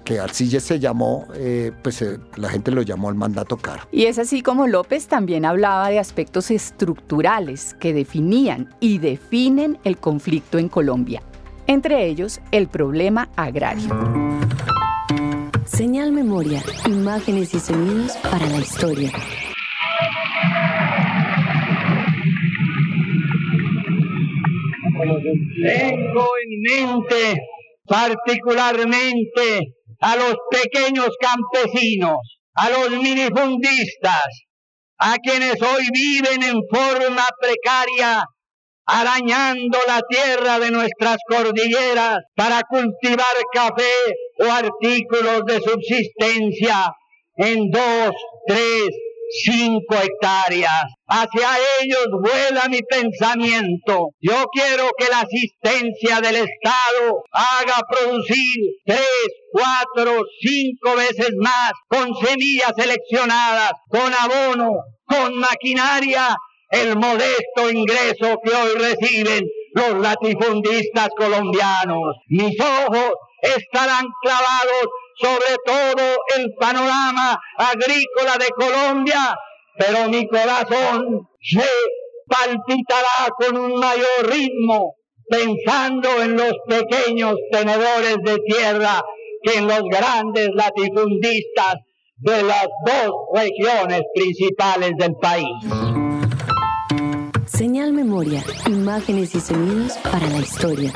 [0.04, 3.82] que Arcilla se llamó, eh, pues eh, la gente lo llamó el mandato caro.
[3.92, 9.98] Y es así como López también hablaba de aspectos estructurales que definían y definen el
[9.98, 11.22] conflicto en Colombia,
[11.66, 13.88] entre ellos el problema agrario.
[15.64, 19.12] Señal Memoria, imágenes y sonidos para la historia.
[25.62, 27.40] Tengo en mente
[27.86, 32.18] particularmente a los pequeños campesinos,
[32.54, 34.46] a los minifundistas,
[34.98, 38.24] a quienes hoy viven en forma precaria,
[38.86, 43.92] arañando la tierra de nuestras cordilleras para cultivar café
[44.40, 46.90] o artículos de subsistencia
[47.36, 48.14] en dos,
[48.46, 48.88] tres,
[49.44, 50.84] cinco hectáreas.
[51.06, 51.48] Hacia
[51.80, 54.10] ellos vuela mi pensamiento.
[54.20, 62.14] Yo quiero que la asistencia del Estado haga producir tres, cuatro, cinco veces más con
[62.16, 64.70] semillas seleccionadas, con abono,
[65.06, 66.36] con maquinaria,
[66.70, 72.16] el modesto ingreso que hoy reciben los latifundistas colombianos.
[72.28, 73.12] Mis ojos
[73.42, 74.86] estarán clavados
[75.20, 79.36] sobre todo el panorama agrícola de Colombia,
[79.78, 81.68] pero mi corazón se
[82.26, 84.94] palpitará con un mayor ritmo
[85.28, 89.02] pensando en los pequeños tenedores de tierra
[89.42, 91.76] que en los grandes latifundistas
[92.16, 95.46] de las dos regiones principales del país.
[97.46, 100.92] Señal Memoria, imágenes y sonidos para la historia.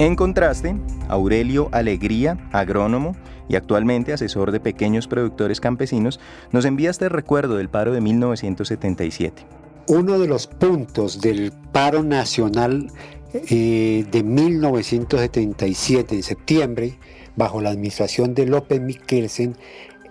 [0.00, 0.74] En contraste,
[1.08, 3.14] Aurelio Alegría, agrónomo
[3.48, 6.18] y actualmente asesor de pequeños productores campesinos,
[6.50, 9.46] nos envía este recuerdo del paro de 1977.
[9.86, 12.90] Uno de los puntos del paro nacional
[13.34, 16.98] eh, de 1977, en septiembre,
[17.36, 19.56] bajo la administración de López Miquelsen,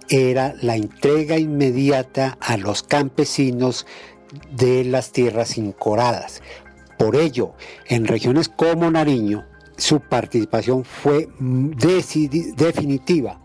[0.07, 3.85] era la entrega inmediata a los campesinos
[4.55, 6.41] de las tierras incoradas.
[6.97, 7.53] Por ello,
[7.89, 9.45] en regiones como Nariño,
[9.83, 13.41] su participación fue definitiva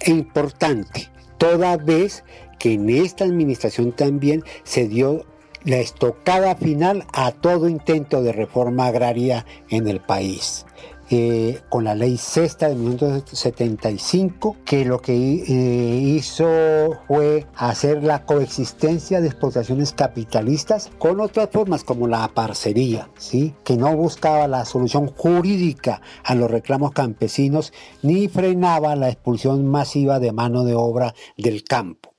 [0.00, 2.24] e importante, toda vez
[2.58, 5.26] que en esta administración también se dio
[5.62, 10.64] la estocada final a todo intento de reforma agraria en el país.
[11.16, 16.44] Eh, con la ley sexta de 1975, que lo que eh, hizo
[17.06, 23.54] fue hacer la coexistencia de explotaciones capitalistas con otras formas como la parcería, ¿sí?
[23.62, 27.72] que no buscaba la solución jurídica a los reclamos campesinos
[28.02, 32.12] ni frenaba la expulsión masiva de mano de obra del campo.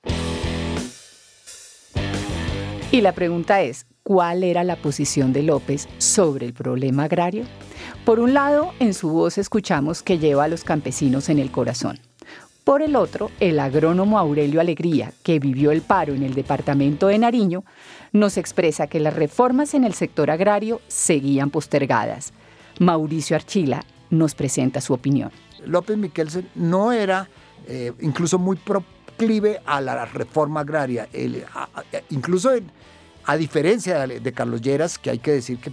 [2.90, 7.44] Y la pregunta es, ¿cuál era la posición de López sobre el problema agrario?
[8.06, 11.98] Por un lado, en su voz escuchamos que lleva a los campesinos en el corazón.
[12.62, 17.18] Por el otro, el agrónomo Aurelio Alegría, que vivió el paro en el departamento de
[17.18, 17.64] Nariño,
[18.12, 22.32] nos expresa que las reformas en el sector agrario seguían postergadas.
[22.78, 25.32] Mauricio Archila nos presenta su opinión.
[25.64, 27.28] López Miquelsen no era
[27.66, 31.08] eh, incluso muy proclive a la reforma agraria.
[32.10, 32.50] incluso
[33.24, 35.72] a diferencia de, Carlos Lleras, que hay que decir que,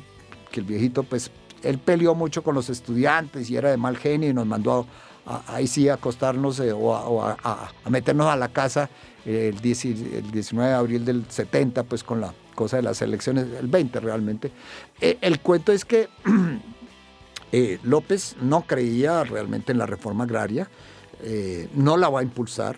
[0.51, 1.29] que el viejito pues
[1.63, 4.85] él peleó mucho con los estudiantes y era de mal genio y nos mandó
[5.25, 8.89] a, ahí sí a acostarnos eh, o, a, meternos a la casa
[9.25, 13.99] el, 19 de abril del 70, pues con la cosa de las elecciones, el 20
[13.99, 14.51] realmente.
[14.99, 16.09] Eh, el cuento es que
[17.51, 20.69] eh, López no creía realmente en la reforma agraria,
[21.73, 22.75] no la va a impulsar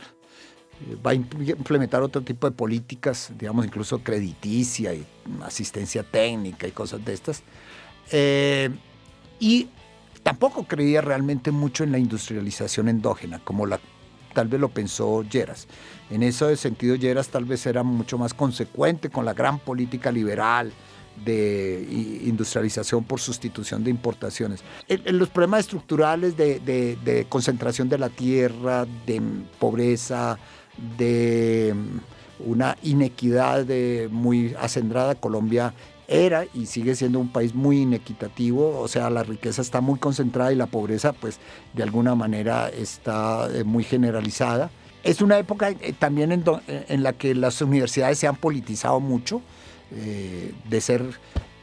[1.06, 5.06] va a implementar otro tipo de políticas, digamos, incluso crediticia y
[5.44, 7.44] asistencia técnica y cosas de estas.
[8.12, 8.70] Eh,
[9.40, 9.68] y
[10.24, 13.80] tampoco creía realmente mucho en la industrialización endógena, como la,
[14.34, 15.68] tal vez lo pensó Lleras.
[16.10, 20.72] En ese sentido, Lleras tal vez era mucho más consecuente con la gran política liberal
[21.24, 21.88] de
[22.26, 24.64] industrialización por sustitución de importaciones.
[25.06, 29.22] Los problemas estructurales de, de, concentración de la tierra, de
[29.60, 30.38] pobreza,
[30.98, 31.74] de
[32.40, 33.66] una inequidad
[34.10, 35.74] muy acendrada, Colombia
[36.08, 40.54] era y sigue siendo un país muy inequitativo, o sea, la riqueza está muy concentrada
[40.54, 41.40] y la pobreza pues
[41.74, 44.72] de alguna manera está eh, muy generalizada.
[45.04, 46.44] Es una época eh, también en,
[47.04, 49.42] la que las universidades se han politizado mucho,
[49.92, 51.04] eh, de ser,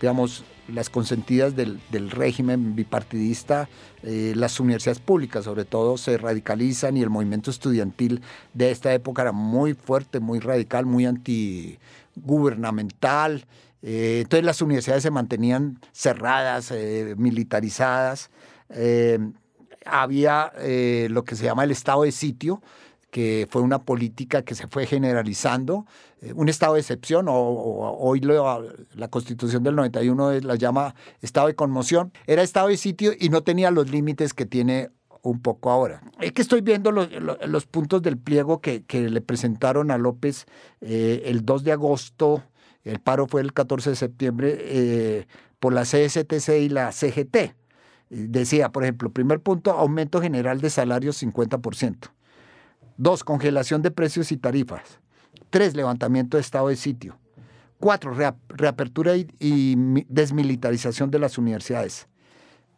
[0.01, 3.69] digamos, las consentidas del, régimen bipartidista,
[4.03, 8.23] las universidades públicas sobre todo se radicalizan y el movimiento estudiantil
[8.55, 13.45] de esta época era muy fuerte, muy radical, muy antigubernamental.
[13.83, 18.31] Eh, entonces las universidades se mantenían cerradas, eh, militarizadas.
[18.71, 19.19] Eh,
[19.85, 20.53] había
[21.09, 22.63] lo que se llama el estado de sitio,
[23.11, 25.87] que fue una política que se fue generalizando,
[26.37, 32.13] un estado de excepción, o, hoy la constitución del 91 la llama estado de conmoción,
[32.29, 34.91] era estado de sitio y no tenía los límites que tiene
[35.23, 36.01] un poco ahora.
[36.21, 40.47] Es que estoy viendo los, puntos del pliego que, que, le presentaron a López
[40.81, 42.45] el 2 de agosto
[42.85, 45.27] el paro fue el 14 de septiembre eh,
[45.61, 47.55] por la CSTC y la CGT.
[48.11, 52.11] Decía, por ejemplo, primer punto, aumento general de salarios 50%.
[52.97, 55.01] Dos, congelación de precios y tarifas.
[55.51, 57.19] Tres, levantamiento de estado de sitio.
[57.79, 58.15] Cuatro,
[58.49, 59.75] reapertura y
[60.09, 62.07] desmilitarización de las universidades.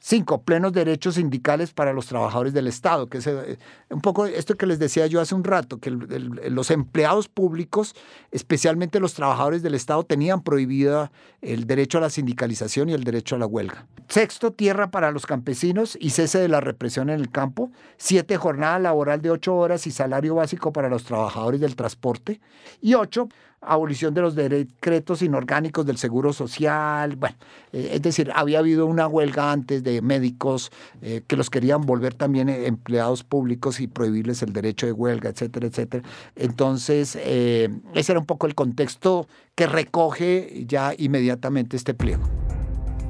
[0.07, 4.55] Cinco, plenos derechos sindicales para los trabajadores del Estado, que es eh, un poco esto
[4.55, 7.95] que les decía yo hace un rato, que los empleados públicos,
[8.31, 13.37] especialmente los trabajadores del Estado, tenían prohibida el derecho a la sindicalización y el derecho
[13.37, 13.87] a la huelga.
[14.09, 17.71] Sexto, tierra para los campesinos y cese de la represión en el campo.
[17.97, 22.43] Siete, jornada laboral de ocho horas y salario básico para los trabajadores del transporte.
[22.83, 23.31] Y ocho,
[23.67, 27.17] abolición de los decretos inorgánicos del Seguro Social.
[27.17, 27.37] Bueno,
[27.73, 30.71] eh, es decir, había habido una huelga antes de médicos
[31.03, 35.31] eh, que los querían volver también eh, empleados públicos y prohibirles el derecho de huelga,
[35.31, 36.05] etcétera, etcétera.
[36.37, 42.23] Entonces, ese era un poco el contexto que recoge ya inmediatamente este pliego.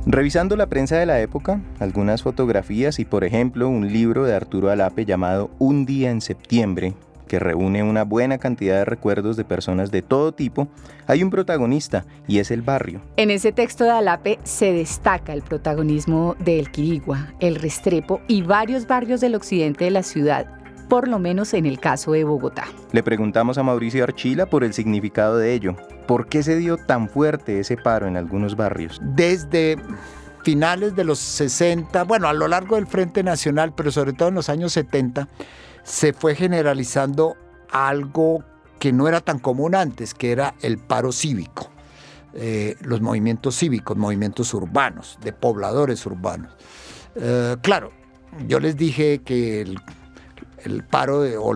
[0.06, 4.70] Revisando la prensa de la época, algunas fotografías y por ejemplo un libro de Arturo
[4.70, 6.92] Alape llamado Un día en septiembre,
[7.26, 10.68] que reúne una buena cantidad de recuerdos de personas de todo tipo,
[11.06, 13.00] hay un protagonista y es el barrio.
[13.16, 18.42] En ese texto de Alape se destaca el protagonismo de El Quirigua, El Restrepo y
[18.42, 20.46] varios barrios del occidente de la ciudad,
[20.88, 22.64] por lo menos en el caso de Bogotá.
[22.92, 25.76] Le preguntamos a Mauricio Archila por el significado de ello.
[26.06, 29.00] ¿Por qué se dio tan fuerte ese paro en algunos barrios?
[29.02, 29.78] Desde
[30.44, 34.34] finales de los 60, bueno, a lo largo del Frente Nacional, pero sobre todo en
[34.34, 35.26] los años 70,
[35.84, 37.36] se fue generalizando
[37.70, 38.42] algo
[38.78, 41.70] que no era tan común antes, que era el paro cívico.
[42.34, 46.52] Eh, los movimientos cívicos, movimientos urbanos, de pobladores urbanos.
[47.14, 47.92] Eh, claro,
[48.48, 51.54] yo les dije que el, paro o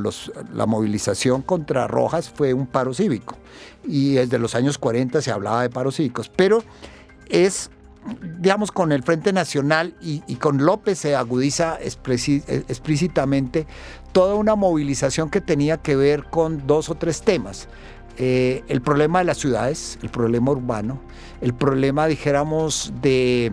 [0.55, 3.37] la movilización contra Rojas fue un paro cívico
[3.85, 6.63] y desde los años 40 se hablaba de paros cívicos, pero
[7.29, 7.71] es
[8.39, 13.67] digamos, con el Frente Nacional y, con López se agudiza explícitamente
[14.13, 17.69] toda una movilización que tenía que ver con dos o tres temas.
[18.17, 21.01] Eh, el problema de las ciudades, el problema urbano,
[21.41, 23.53] el problema, dijéramos, de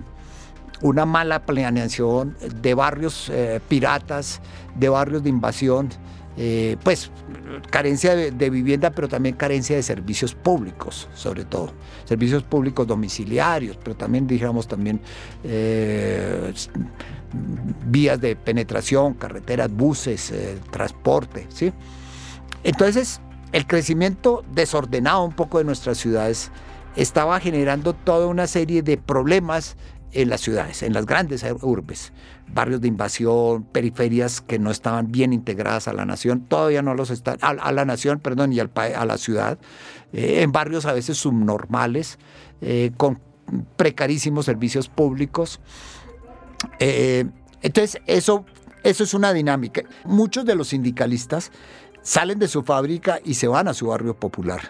[0.81, 4.41] una mala planeación, de barrios eh, piratas,
[4.75, 5.89] de barrios de invasión,
[6.37, 7.11] eh, pues
[7.69, 11.71] carencia de, vivienda, pero también carencia de servicios públicos, sobre todo.
[12.03, 14.99] Servicios públicos domiciliarios, pero también, digamos, también
[15.43, 16.53] eh,
[17.87, 21.71] vías de penetración, carreteras, buses, eh, transporte, ¿sí?
[22.63, 23.21] Entonces,
[23.51, 26.51] el crecimiento desordenado un poco de nuestras ciudades
[26.95, 29.77] estaba generando toda una serie de problemas
[30.11, 32.11] en las ciudades, en las grandes urbes,
[32.53, 37.09] barrios de invasión, periferias que no estaban bien integradas a la nación, todavía no los
[37.09, 39.57] están, a, la nación, perdón, y al, a la ciudad,
[40.13, 42.17] eh, en barrios a veces subnormales,
[42.61, 43.19] eh, con
[43.75, 45.59] precarísimos servicios públicos.
[46.79, 47.25] Eh,
[47.61, 48.45] entonces, eso,
[48.83, 49.83] eso es una dinámica.
[50.05, 51.51] Muchos de los sindicalistas
[52.01, 54.61] salen de su fábrica y se van a su barrio popular.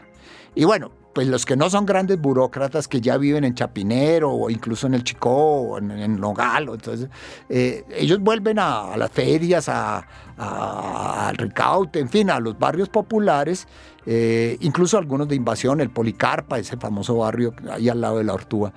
[0.56, 4.50] Y bueno, pues los que no son grandes burócratas que ya viven en Chapinero o
[4.50, 7.08] incluso en el Chicó o en, Nogal, entonces
[7.48, 10.06] eh, ellos vuelven a, las ferias, a,
[10.38, 13.66] al Ricaute, en fin, a los barrios populares,
[14.06, 18.34] eh, incluso algunos de invasión, el Policarpa, ese famoso barrio ahí al lado de la
[18.34, 18.74] Ortúa.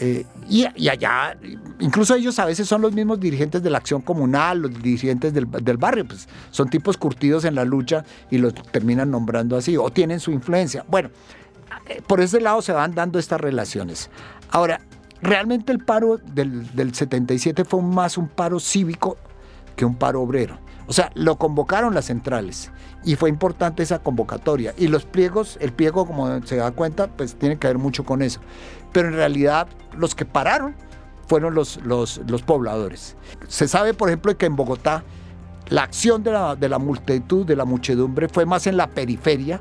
[0.00, 1.34] Eh, y, allá,
[1.78, 5.50] incluso ellos a veces son los mismos dirigentes de la acción comunal, los dirigentes del,
[5.50, 9.88] del barrio, pues son tipos curtidos en la lucha y los terminan nombrando así, o
[9.88, 10.84] tienen su influencia.
[10.86, 11.08] Bueno,
[12.06, 14.10] por ese lado se van dando estas relaciones.
[14.50, 14.80] Ahora,
[15.22, 19.16] realmente el paro del, 77 fue más un paro cívico
[19.76, 20.58] que un paro obrero.
[20.86, 22.72] O sea, lo convocaron las centrales
[23.04, 24.74] y fue importante esa convocatoria.
[24.76, 28.22] Y los pliegos, el pliego, como se da cuenta, pues tiene que ver mucho con
[28.22, 28.40] eso.
[28.92, 30.74] Pero en realidad los que pararon
[31.28, 33.16] fueron los, los, pobladores.
[33.46, 35.04] Se sabe, por ejemplo, que en Bogotá
[35.68, 39.60] la acción de la, de la multitud, de la muchedumbre, fue más en la periferia,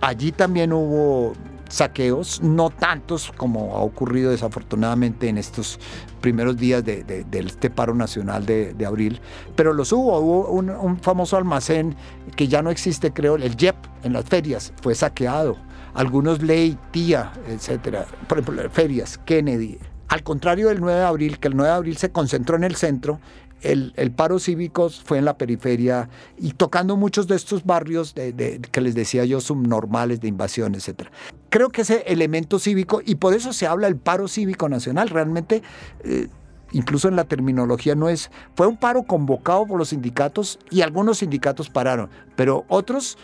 [0.00, 1.34] Allí también hubo
[1.68, 5.78] saqueos, no tantos como ha ocurrido desafortunadamente en estos
[6.20, 9.20] primeros días de, este paro nacional de, abril,
[9.54, 10.18] pero los hubo.
[10.18, 11.96] Hubo un, famoso almacén
[12.36, 15.56] que ya no existe, creo, el JEP en las ferias, fue saqueado.
[15.94, 18.06] Algunos Ley, Tía, etcétera.
[18.28, 19.78] Por ejemplo, ferias, Kennedy.
[20.08, 22.76] Al contrario del 9 de abril, que el 9 de abril se concentró en el
[22.76, 23.18] centro,
[23.62, 28.94] el, paro cívico fue en la periferia y tocando muchos de estos barrios que les
[28.94, 31.08] decía yo subnormales de invasión, etc.
[31.48, 35.62] Creo que ese elemento cívico, y por eso se habla del paro cívico nacional, realmente...
[36.04, 36.28] Eh,
[36.72, 41.18] incluso en la terminología no es, fue un paro convocado por los sindicatos y algunos
[41.18, 43.16] sindicatos pararon, pero otros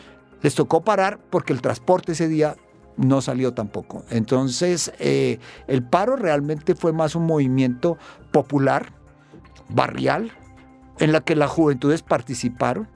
[0.43, 2.57] les tocó parar porque el transporte ese día
[2.97, 4.05] no salió tampoco.
[4.11, 7.97] Entonces, eh, el paro realmente fue más un movimiento
[8.31, 8.93] popular,
[9.75, 10.33] barrial
[10.99, 12.89] en la que las juventudes participaron,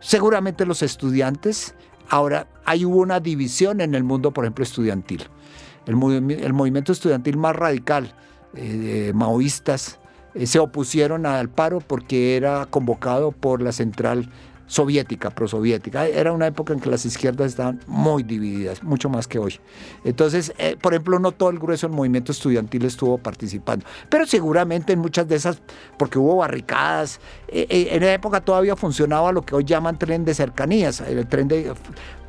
[0.00, 1.74] seguramente los estudiantes.
[2.08, 5.24] Ahora, hay hubo una división en el mundo, por ejemplo, estudiantil.
[5.86, 8.14] El, movimiento estudiantil más radical,
[8.54, 9.98] eh, maoístas,
[10.34, 14.30] eh, se opusieron al paro porque era convocado por la central
[14.70, 16.06] soviética, prosoviética.
[16.06, 19.58] Era una época en que las izquierdas estaban muy divididas, mucho más que hoy.
[20.04, 24.92] Entonces, eh, por ejemplo, no todo el grueso del movimiento estudiantil estuvo participando, pero seguramente
[24.92, 25.60] en muchas de esas,
[25.98, 27.18] porque hubo barricadas,
[27.48, 31.26] eh, eh, en esa época todavía funcionaba lo que hoy llaman tren de cercanías, el
[31.26, 31.74] tren de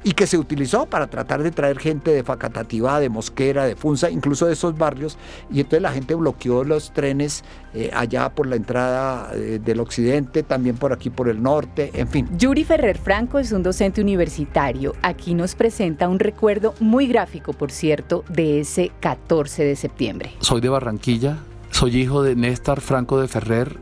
[0.03, 4.09] y que se utilizó para tratar de traer gente de Facatativá, de Mosquera, de Funza,
[4.09, 5.17] incluso de esos barrios,
[5.51, 7.43] y entonces la gente bloqueó los trenes
[7.73, 12.07] eh, allá por la entrada eh, del occidente, también por aquí por el norte, en
[12.07, 12.27] fin.
[12.37, 14.95] Yuri Ferrer Franco es un docente universitario.
[15.01, 20.31] Aquí nos presenta un recuerdo muy gráfico, por cierto, de ese 14 de septiembre.
[20.39, 21.37] Soy de Barranquilla,
[21.69, 23.77] soy hijo de Néstor Franco de Ferrer,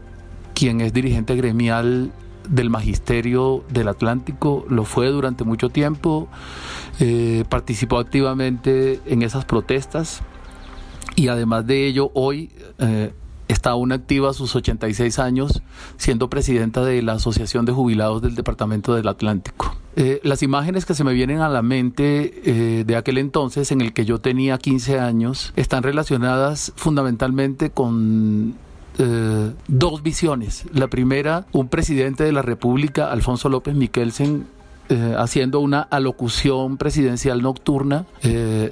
[0.54, 2.12] quien es dirigente gremial
[2.50, 6.28] del magisterio del Atlántico, lo fue durante mucho tiempo,
[7.00, 10.22] eh, participó activamente en esas protestas
[11.16, 13.14] y además de ello hoy eh,
[13.48, 15.62] está aún activa a sus 86 años
[15.98, 19.76] siendo presidenta de la Asociación de Jubilados del Departamento del Atlántico.
[19.96, 23.94] Eh, las imágenes que se me vienen a la mente de aquel entonces en el
[23.94, 28.56] que yo tenía 15 años están relacionadas fundamentalmente con
[29.00, 30.66] eh, dos visiones.
[30.74, 34.48] La primera, un presidente de la República, Alfonso López Miquelsen,
[35.20, 38.08] haciendo una alocución presidencial nocturna,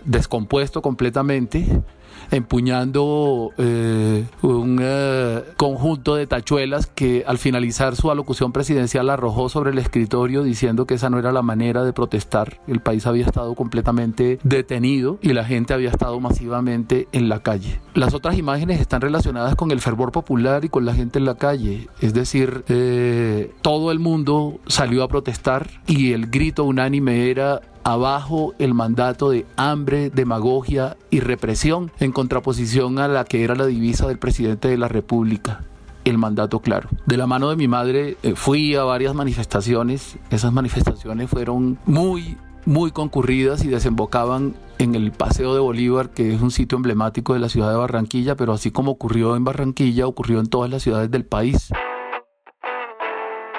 [0.04, 1.84] descompuesto completamente,
[2.32, 9.72] empuñando eh, un eh, conjunto de tachuelas que al finalizar su alocución presidencial arrojó sobre
[9.72, 12.60] el escritorio diciendo que esa no era la manera de protestar.
[12.68, 17.80] El país había estado completamente detenido y la gente había estado masivamente en la calle.
[17.94, 21.36] Las otras imágenes están relacionadas con el fervor popular y con la gente en la
[21.36, 21.88] calle.
[22.02, 28.54] Es decir, eh, todo el mundo salió a protestar y el grito unánime era abajo
[28.60, 34.08] el mandato de hambre, demagogia y represión, en contraposición a la que era la divisa
[34.08, 35.64] del presidente de la República
[36.04, 36.90] el mandato claro.
[37.06, 40.18] De la mano de mi madre eh, fui a varias manifestaciones.
[40.30, 46.42] Esas manifestaciones fueron muy, muy concurridas y desembocaban en el Paseo de Bolívar, que es
[46.42, 50.40] un sitio emblemático de la ciudad de Barranquilla, pero así como ocurrió en Barranquilla, ocurrió
[50.40, 51.72] en todas las ciudades del país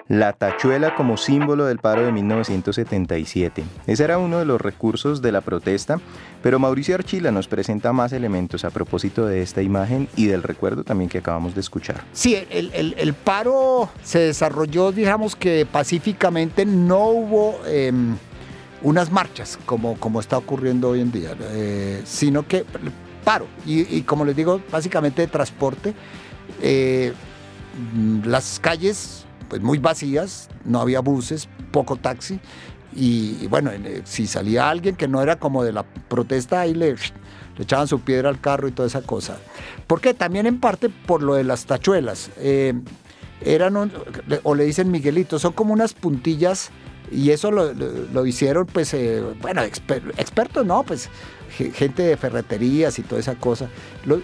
[0.08, 3.62] la tachuela como símbolo del paro de 1977.
[3.86, 6.00] Ese era uno de los recursos de la protesta,
[6.42, 10.82] pero Mauricio Archila nos presenta más elementos a propósito de esta imagen y del recuerdo
[10.82, 12.02] también que acabamos de escuchar.
[12.12, 17.60] Sí, el, paro se desarrolló, digamos que pacíficamente, no hubo...
[17.66, 18.16] Em,
[18.80, 22.64] unas marchas como, como está ocurriendo hoy en día, eh, sino que
[23.24, 23.46] paro.
[23.66, 25.94] Y, como les digo, básicamente de transporte.
[26.62, 27.12] Eh,
[28.24, 32.40] las calles pues muy vacías, no había buses, poco taxi.
[32.94, 36.96] Y, bueno, eh, si salía alguien que no era como de la protesta, ahí le,
[37.58, 39.38] echaban su piedra al carro y toda esa cosa.
[39.86, 42.30] Porque también en parte por lo de las tachuelas.
[42.38, 42.74] Eh,
[43.40, 43.92] eran,
[44.42, 46.70] o le dicen Miguelito, son como unas puntillas
[47.10, 50.82] y eso lo, hicieron, pues, eh, bueno, expertos, ¿no?
[50.82, 51.08] Pues
[51.74, 53.68] gente de ferreterías y toda esa cosa.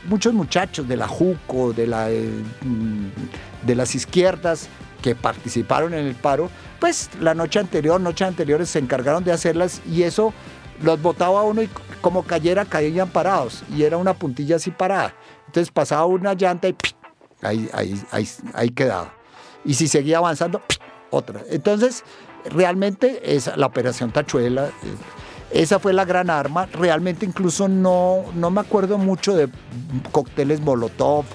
[0.04, 4.68] muchos muchachos de la JUCO, de, la, mm, de las izquierdas,
[5.04, 6.48] que participaron en el paro,
[6.80, 10.32] pues la noche anterior, noches anteriores se encargaron de hacerlas y eso
[10.80, 11.68] los botaba uno y
[12.00, 15.14] como cayera caían parados y era una puntilla así parada.
[15.46, 16.76] Entonces pasaba una llanta y
[17.42, 19.12] ahí, ahí, ahí, ahí quedaba.
[19.62, 20.62] Y si seguía avanzando,
[21.10, 21.42] otra.
[21.50, 22.02] Entonces,
[22.46, 24.70] realmente esa, la operación Tachuela, eh,
[25.50, 26.64] esa fue la gran arma.
[26.72, 29.50] Realmente incluso no, no me acuerdo mucho de
[30.12, 31.26] cócteles Molotov,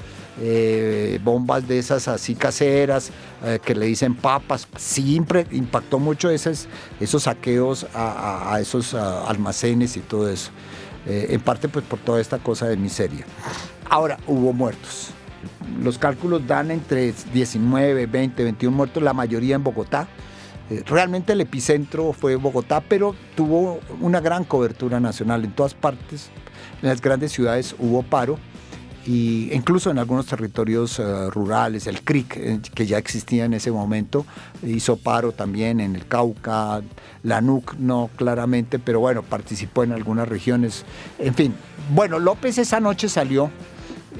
[0.41, 3.11] eh, bombas de esas así caseras,
[3.43, 4.67] eh, que le dicen papas.
[4.77, 6.67] Siempre impactó mucho esos,
[6.99, 10.51] esos saqueos a, esos almacenes y todo eso.
[11.05, 13.25] Eh, en parte pues por toda esta cosa de miseria.
[13.89, 15.09] Ahora, hubo muertos.
[15.81, 20.07] Los cálculos dan entre 19, 20, 21 muertos, la mayoría en Bogotá.
[20.85, 26.29] Realmente el epicentro fue Bogotá, pero tuvo una gran cobertura nacional en todas partes.
[26.81, 28.37] En las grandes ciudades hubo paro
[29.06, 33.72] y incluso en algunos territorios eh, rurales, el CRIC, eh, que ya existía en ese
[33.72, 34.26] momento,
[34.62, 36.82] hizo paro también en el Cauca,
[37.24, 40.86] la NUC no claramente, pero bueno, participó en algunas regiones.
[41.18, 41.56] En fin,
[41.93, 43.50] bueno, López esa noche salió,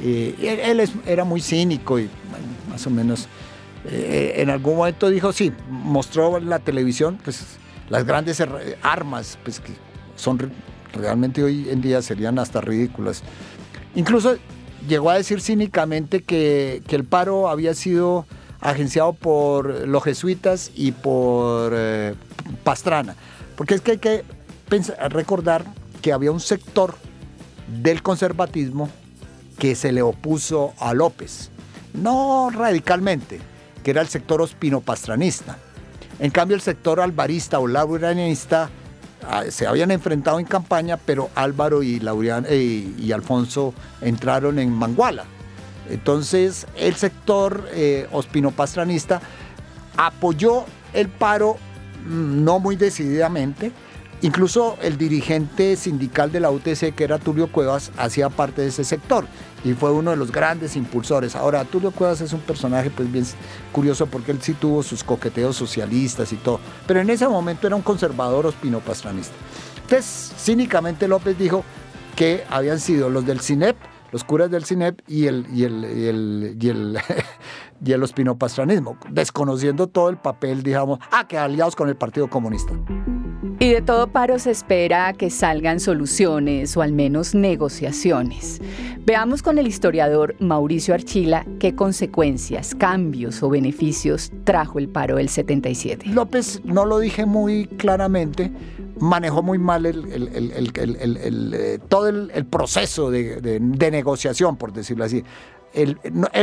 [0.02, 2.10] eh, él, era muy cínico y
[2.70, 3.28] más o menos
[3.92, 7.58] en algún momento dijo, sí, mostró la televisión pues,
[7.90, 8.44] las grandes
[8.84, 9.72] armas, pues que
[10.16, 10.52] son
[10.94, 13.24] realmente hoy en día serían hasta ridículas.
[13.96, 14.38] Incluso
[14.90, 18.26] llegó a decir cínicamente que, el paro había sido
[18.60, 22.16] agenciado por los jesuitas y por eh,
[22.66, 23.16] Pastrana.
[23.56, 24.26] Porque es que hay que
[25.10, 25.64] recordar
[26.02, 26.96] que había un sector
[27.82, 28.90] del conservatismo
[29.58, 31.52] que se le opuso a López.
[31.94, 33.40] No radicalmente,
[33.84, 35.58] que era el sector ospino-pastranista.
[36.20, 38.79] En cambio, el sector alvarista o lauranista Ah,
[39.49, 45.26] se habían enfrentado en campaña, pero Álvaro y, eh, y Alfonso entraron en Manguala.
[45.89, 49.22] Entonces el sector eh, ospino-pastranista
[49.97, 51.57] apoyó el paro
[52.07, 53.72] mm, no muy decididamente,
[54.22, 58.84] Incluso el dirigente sindical de la UTC, que era Tulio Cuevas, hacía parte de ese
[58.84, 59.26] sector
[59.64, 61.36] y fue uno de los grandes impulsores.
[61.36, 63.26] Ahora, Tulio Cuevas es un personaje pues bien
[63.72, 67.76] curioso porque él sí tuvo sus coqueteos socialistas y todo, pero en ese momento era
[67.76, 69.34] un conservador ospino-pastranista.
[69.84, 71.64] Entonces, cínicamente López dijo
[72.16, 73.76] que habían sido los del CINEP
[74.12, 76.99] los curas del CINEP y el, y el,
[77.84, 82.74] y el ospinopastranismo, desconociendo todo el papel, digamos, ah, que aliados con el Partido Comunista.
[83.62, 88.62] Y de todo paro se espera que salgan soluciones o al menos negociaciones.
[89.06, 95.28] Veamos con el historiador Mauricio Archila qué consecuencias, cambios o beneficios trajo el paro del
[95.28, 96.08] 77.
[96.08, 98.50] López, no lo dije muy claramente,
[99.00, 100.06] manejó muy mal el,
[100.74, 105.24] eh, todo el, proceso de, negociación, por decirlo así.
[105.74, 105.99] Él,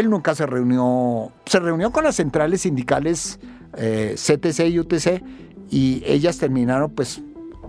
[0.09, 3.41] nunca se reunió, se reunió con las centrales sindicales
[3.77, 5.23] eh, CTC y UTC
[5.71, 7.21] y ellas terminaron pues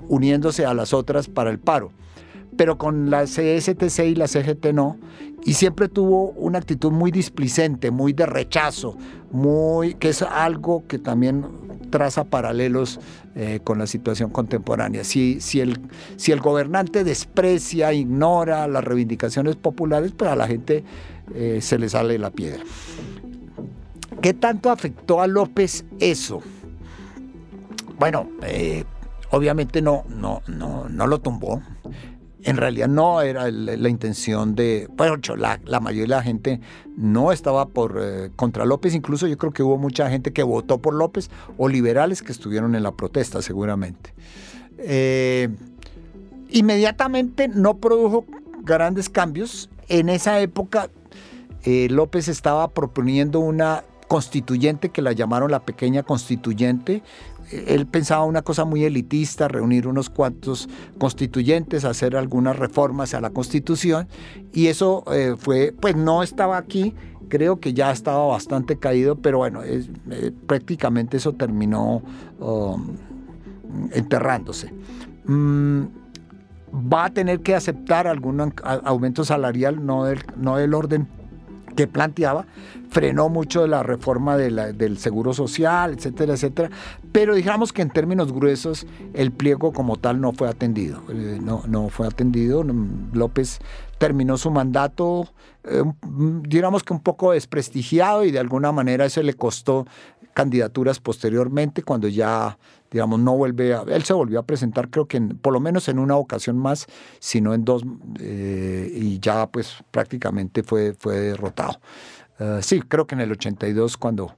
[0.07, 1.91] uniéndose a las otras para el paro.
[2.55, 4.97] Pero con la CSTC y la CGT no,
[5.45, 8.97] y siempre tuvo una actitud muy displicente, muy de rechazo,
[9.31, 11.45] muy que es algo que también
[11.89, 12.99] traza paralelos
[13.35, 15.03] eh, con la situación contemporánea.
[15.03, 15.79] Si, si, el,
[16.17, 20.83] si el gobernante desprecia, ignora las reivindicaciones populares, pues a la gente
[21.33, 22.63] eh, se le sale la piedra.
[24.21, 26.41] ¿Qué tanto afectó a López eso?
[27.99, 28.83] Bueno, eh,
[29.31, 31.61] obviamente no, no, no, no lo tumbó.
[32.43, 36.61] En realidad no era la intención de, bueno, la, la, mayoría de la gente
[36.95, 40.77] no estaba por eh, contra López, incluso yo creo que hubo mucha gente que votó
[40.77, 44.13] por López o liberales que estuvieron en la protesta seguramente.
[44.77, 45.49] Eh,
[46.49, 48.25] inmediatamente no produjo
[48.63, 49.69] grandes cambios.
[49.89, 50.89] En esa época
[51.89, 57.03] López estaba proponiendo una constituyente que la llamaron la pequeña constituyente,
[57.51, 60.67] él pensaba una cosa muy elitista, reunir unos cuantos
[60.97, 64.07] constituyentes, hacer algunas reformas a la constitución,
[64.53, 66.93] y eso eh, fue, pues no estaba aquí,
[67.29, 69.85] creo que ya estaba bastante caído, pero bueno, eh,
[70.45, 72.01] prácticamente eso terminó
[72.39, 72.95] um,
[73.91, 74.73] enterrándose.
[75.25, 75.83] Mm,
[76.93, 81.07] va a tener que aceptar algún aumento salarial, no no del orden
[81.77, 82.45] que planteaba,
[82.89, 86.69] frenó mucho la reforma del seguro social, etcétera, etcétera.
[87.11, 91.03] Pero digamos que en términos gruesos el pliego como tal no fue atendido.
[91.09, 92.65] Eh, no, no fue atendido.
[93.13, 93.59] López
[93.99, 95.27] terminó su mandato,
[95.63, 95.83] eh,
[96.43, 99.85] digamos que un poco desprestigiado y de alguna manera eso le costó
[100.37, 102.59] candidaturas posteriormente cuando ya
[102.91, 105.97] digamos, no vuelve a, él se volvió a presentar creo que por lo menos en
[105.97, 106.85] una ocasión más,
[107.19, 107.83] sino en dos,
[108.19, 111.79] eh, y ya pues prácticamente fue, fue derrotado.
[112.39, 114.35] Eh, sí, creo que en el 82 cuando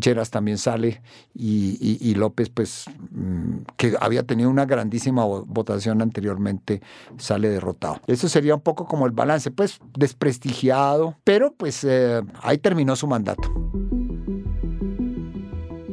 [0.00, 1.00] Lleras también sale
[1.34, 6.82] y, López, pues, mm, que había tenido una grandísima votación anteriormente,
[7.16, 8.00] sale derrotado.
[8.06, 13.06] Eso sería un poco como el balance, pues, desprestigiado, pero pues eh, ahí terminó su
[13.06, 13.50] mandato.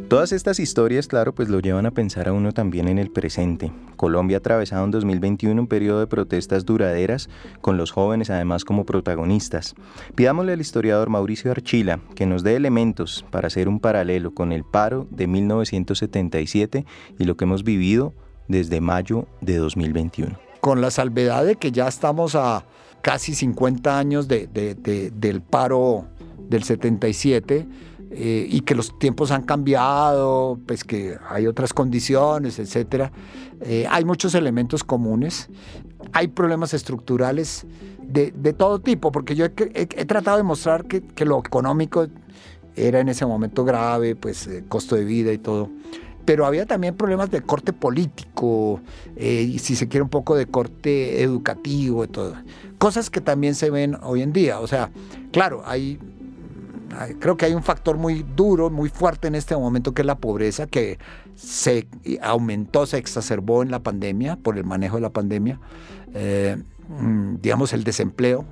[0.08, 3.74] Todas estas historias, claro, pues lo llevan a pensar a uno también en el presente.
[3.98, 7.30] Colombia ha atravesado en 2021 un periodo de protestas duraderas,
[7.60, 9.76] con los jóvenes además como protagonistas.
[10.16, 14.64] Pidámosle al historiador Mauricio Archila que nos dé elementos para hacer un paralelo con el
[14.64, 16.86] paro de 1977
[17.20, 18.14] y lo que hemos vivido
[18.48, 20.40] desde mayo de 2021.
[20.62, 22.66] Con la salvedad de que ya estamos a
[23.02, 26.06] casi 50 años del paro
[26.48, 27.68] del 77,
[28.10, 33.12] eh, y que los tiempos han cambiado, pues que hay otras condiciones, etcétera.
[33.62, 35.50] Eh, hay muchos elementos comunes,
[36.14, 37.66] hay problemas estructurales
[38.02, 39.52] de, todo tipo, porque yo he,
[40.06, 42.08] tratado de mostrar que, lo económico
[42.78, 45.70] era en ese momento grave, pues eh, costo de vida y todo.
[46.24, 48.82] Pero había también problemas de corte político,
[49.18, 52.36] y si se quiere un poco de corte educativo y todo.
[52.78, 54.60] Cosas que también se ven hoy en día.
[54.60, 54.92] O sea,
[55.32, 56.00] claro, hay
[57.20, 60.18] creo que hay un factor muy duro, muy fuerte en este momento, que es la
[60.18, 60.98] pobreza, que
[61.36, 61.88] se
[62.22, 65.60] aumentó, se exacerbó en la pandemia, por el manejo de la pandemia.
[66.14, 66.58] Eh,
[66.90, 68.46] mm, digamos, el desempleo.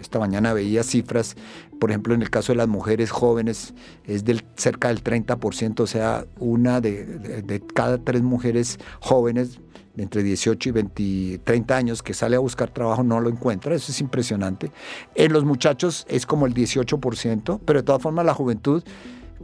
[0.00, 1.36] Esta mañana veía cifras,
[1.78, 3.74] por ejemplo, en el caso de las mujeres jóvenes,
[4.06, 9.60] es del cerca del 30%, o sea, una de cada tres mujeres jóvenes
[9.96, 13.92] entre 18 y 20, 30 años que sale a buscar trabajo no lo encuentra, eso
[13.92, 14.70] es impresionante.
[15.14, 18.82] En los muchachos es como el 18%, pero de todas formas la juventud,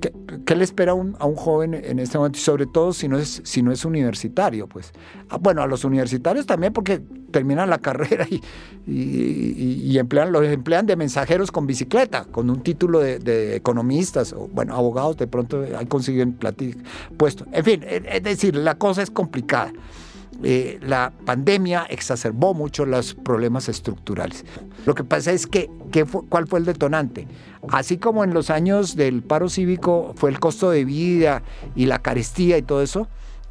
[0.00, 2.38] ¿qué, le espera a un, joven en este momento?
[2.38, 4.92] Y sobre todo si no es, si no es universitario, pues.
[5.28, 8.40] Ah, bueno, a los universitarios también porque terminan la carrera y,
[8.86, 14.74] y, emplean, los emplean de mensajeros con bicicleta, con un título de, economistas, o bueno,
[14.74, 16.38] abogados de pronto ahí consiguen
[17.16, 17.46] puesto.
[17.52, 19.72] En fin, es decir, la cosa es complicada.
[20.42, 24.44] Eh, la pandemia exacerbó mucho los problemas estructurales.
[24.84, 25.70] Lo que pasa es que,
[26.28, 27.26] ¿cuál fue el detonante?
[27.68, 31.42] Así como en los años del paro cívico fue el costo de vida
[31.74, 33.08] y la carestía y todo eso,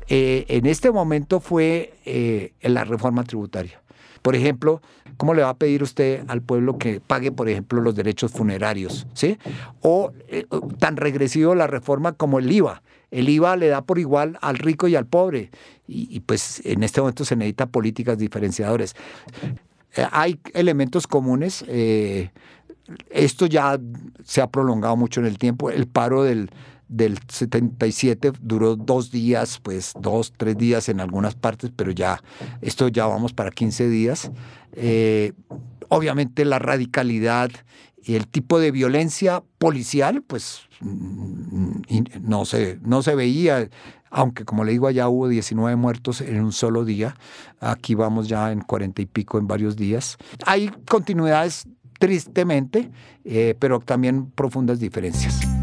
[0.08, 3.82] eh, en este momento fue eh, la reforma tributaria.
[4.22, 4.82] Por ejemplo,
[5.18, 9.08] ¿cómo le va a pedir usted al pueblo que pague, por ejemplo, los derechos funerarios?
[9.14, 9.38] ¿sí?
[9.82, 10.46] O eh,
[10.80, 12.82] tan regresivo la reforma como el IVA.
[13.12, 15.52] El IVA le da por igual al rico y al pobre.
[15.88, 18.96] Y, pues en este momento se necesitan políticas diferenciadoras.
[19.96, 21.64] Eh, hay elementos comunes.
[21.68, 22.32] Eh,
[23.10, 23.80] esto ya
[24.24, 25.70] se ha prolongado mucho en el tiempo.
[25.70, 26.50] El paro del,
[26.88, 32.22] del 77 duró dos días, pues dos, tres días en algunas partes, pero ya,
[32.62, 34.32] esto ya vamos para 15 días.
[34.74, 35.34] Eh,
[35.90, 37.52] obviamente la radicalidad
[38.04, 41.82] y el tipo de violencia policial, pues mm,
[42.22, 43.68] no se, no se veía,
[44.12, 47.16] aunque como le digo, allá hubo 19 muertos en un solo día,
[47.60, 50.18] aquí vamos ya en 40 y pico en varios días.
[50.46, 51.68] Hay continuidades
[51.98, 52.92] tristemente,
[53.24, 55.55] eh, pero también profundas diferencias.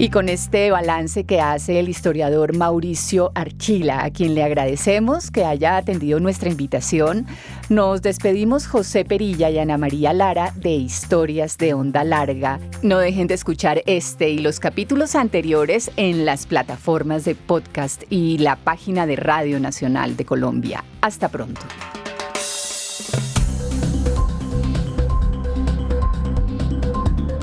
[0.00, 5.44] Y con este balance que hace el historiador Mauricio Archila, a quien le agradecemos que
[5.44, 7.26] haya atendido nuestra invitación,
[7.68, 12.60] nos despedimos José Perilla y Ana María Lara de Historias de Onda Larga.
[12.80, 18.38] No dejen de escuchar este y los capítulos anteriores en las plataformas de podcast y
[18.38, 20.84] la página de Radio Nacional de Colombia.
[21.00, 21.62] Hasta pronto.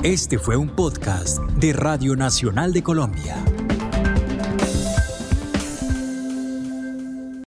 [0.02, 3.36] Este fue un podcast de Radio Nacional de Colombia.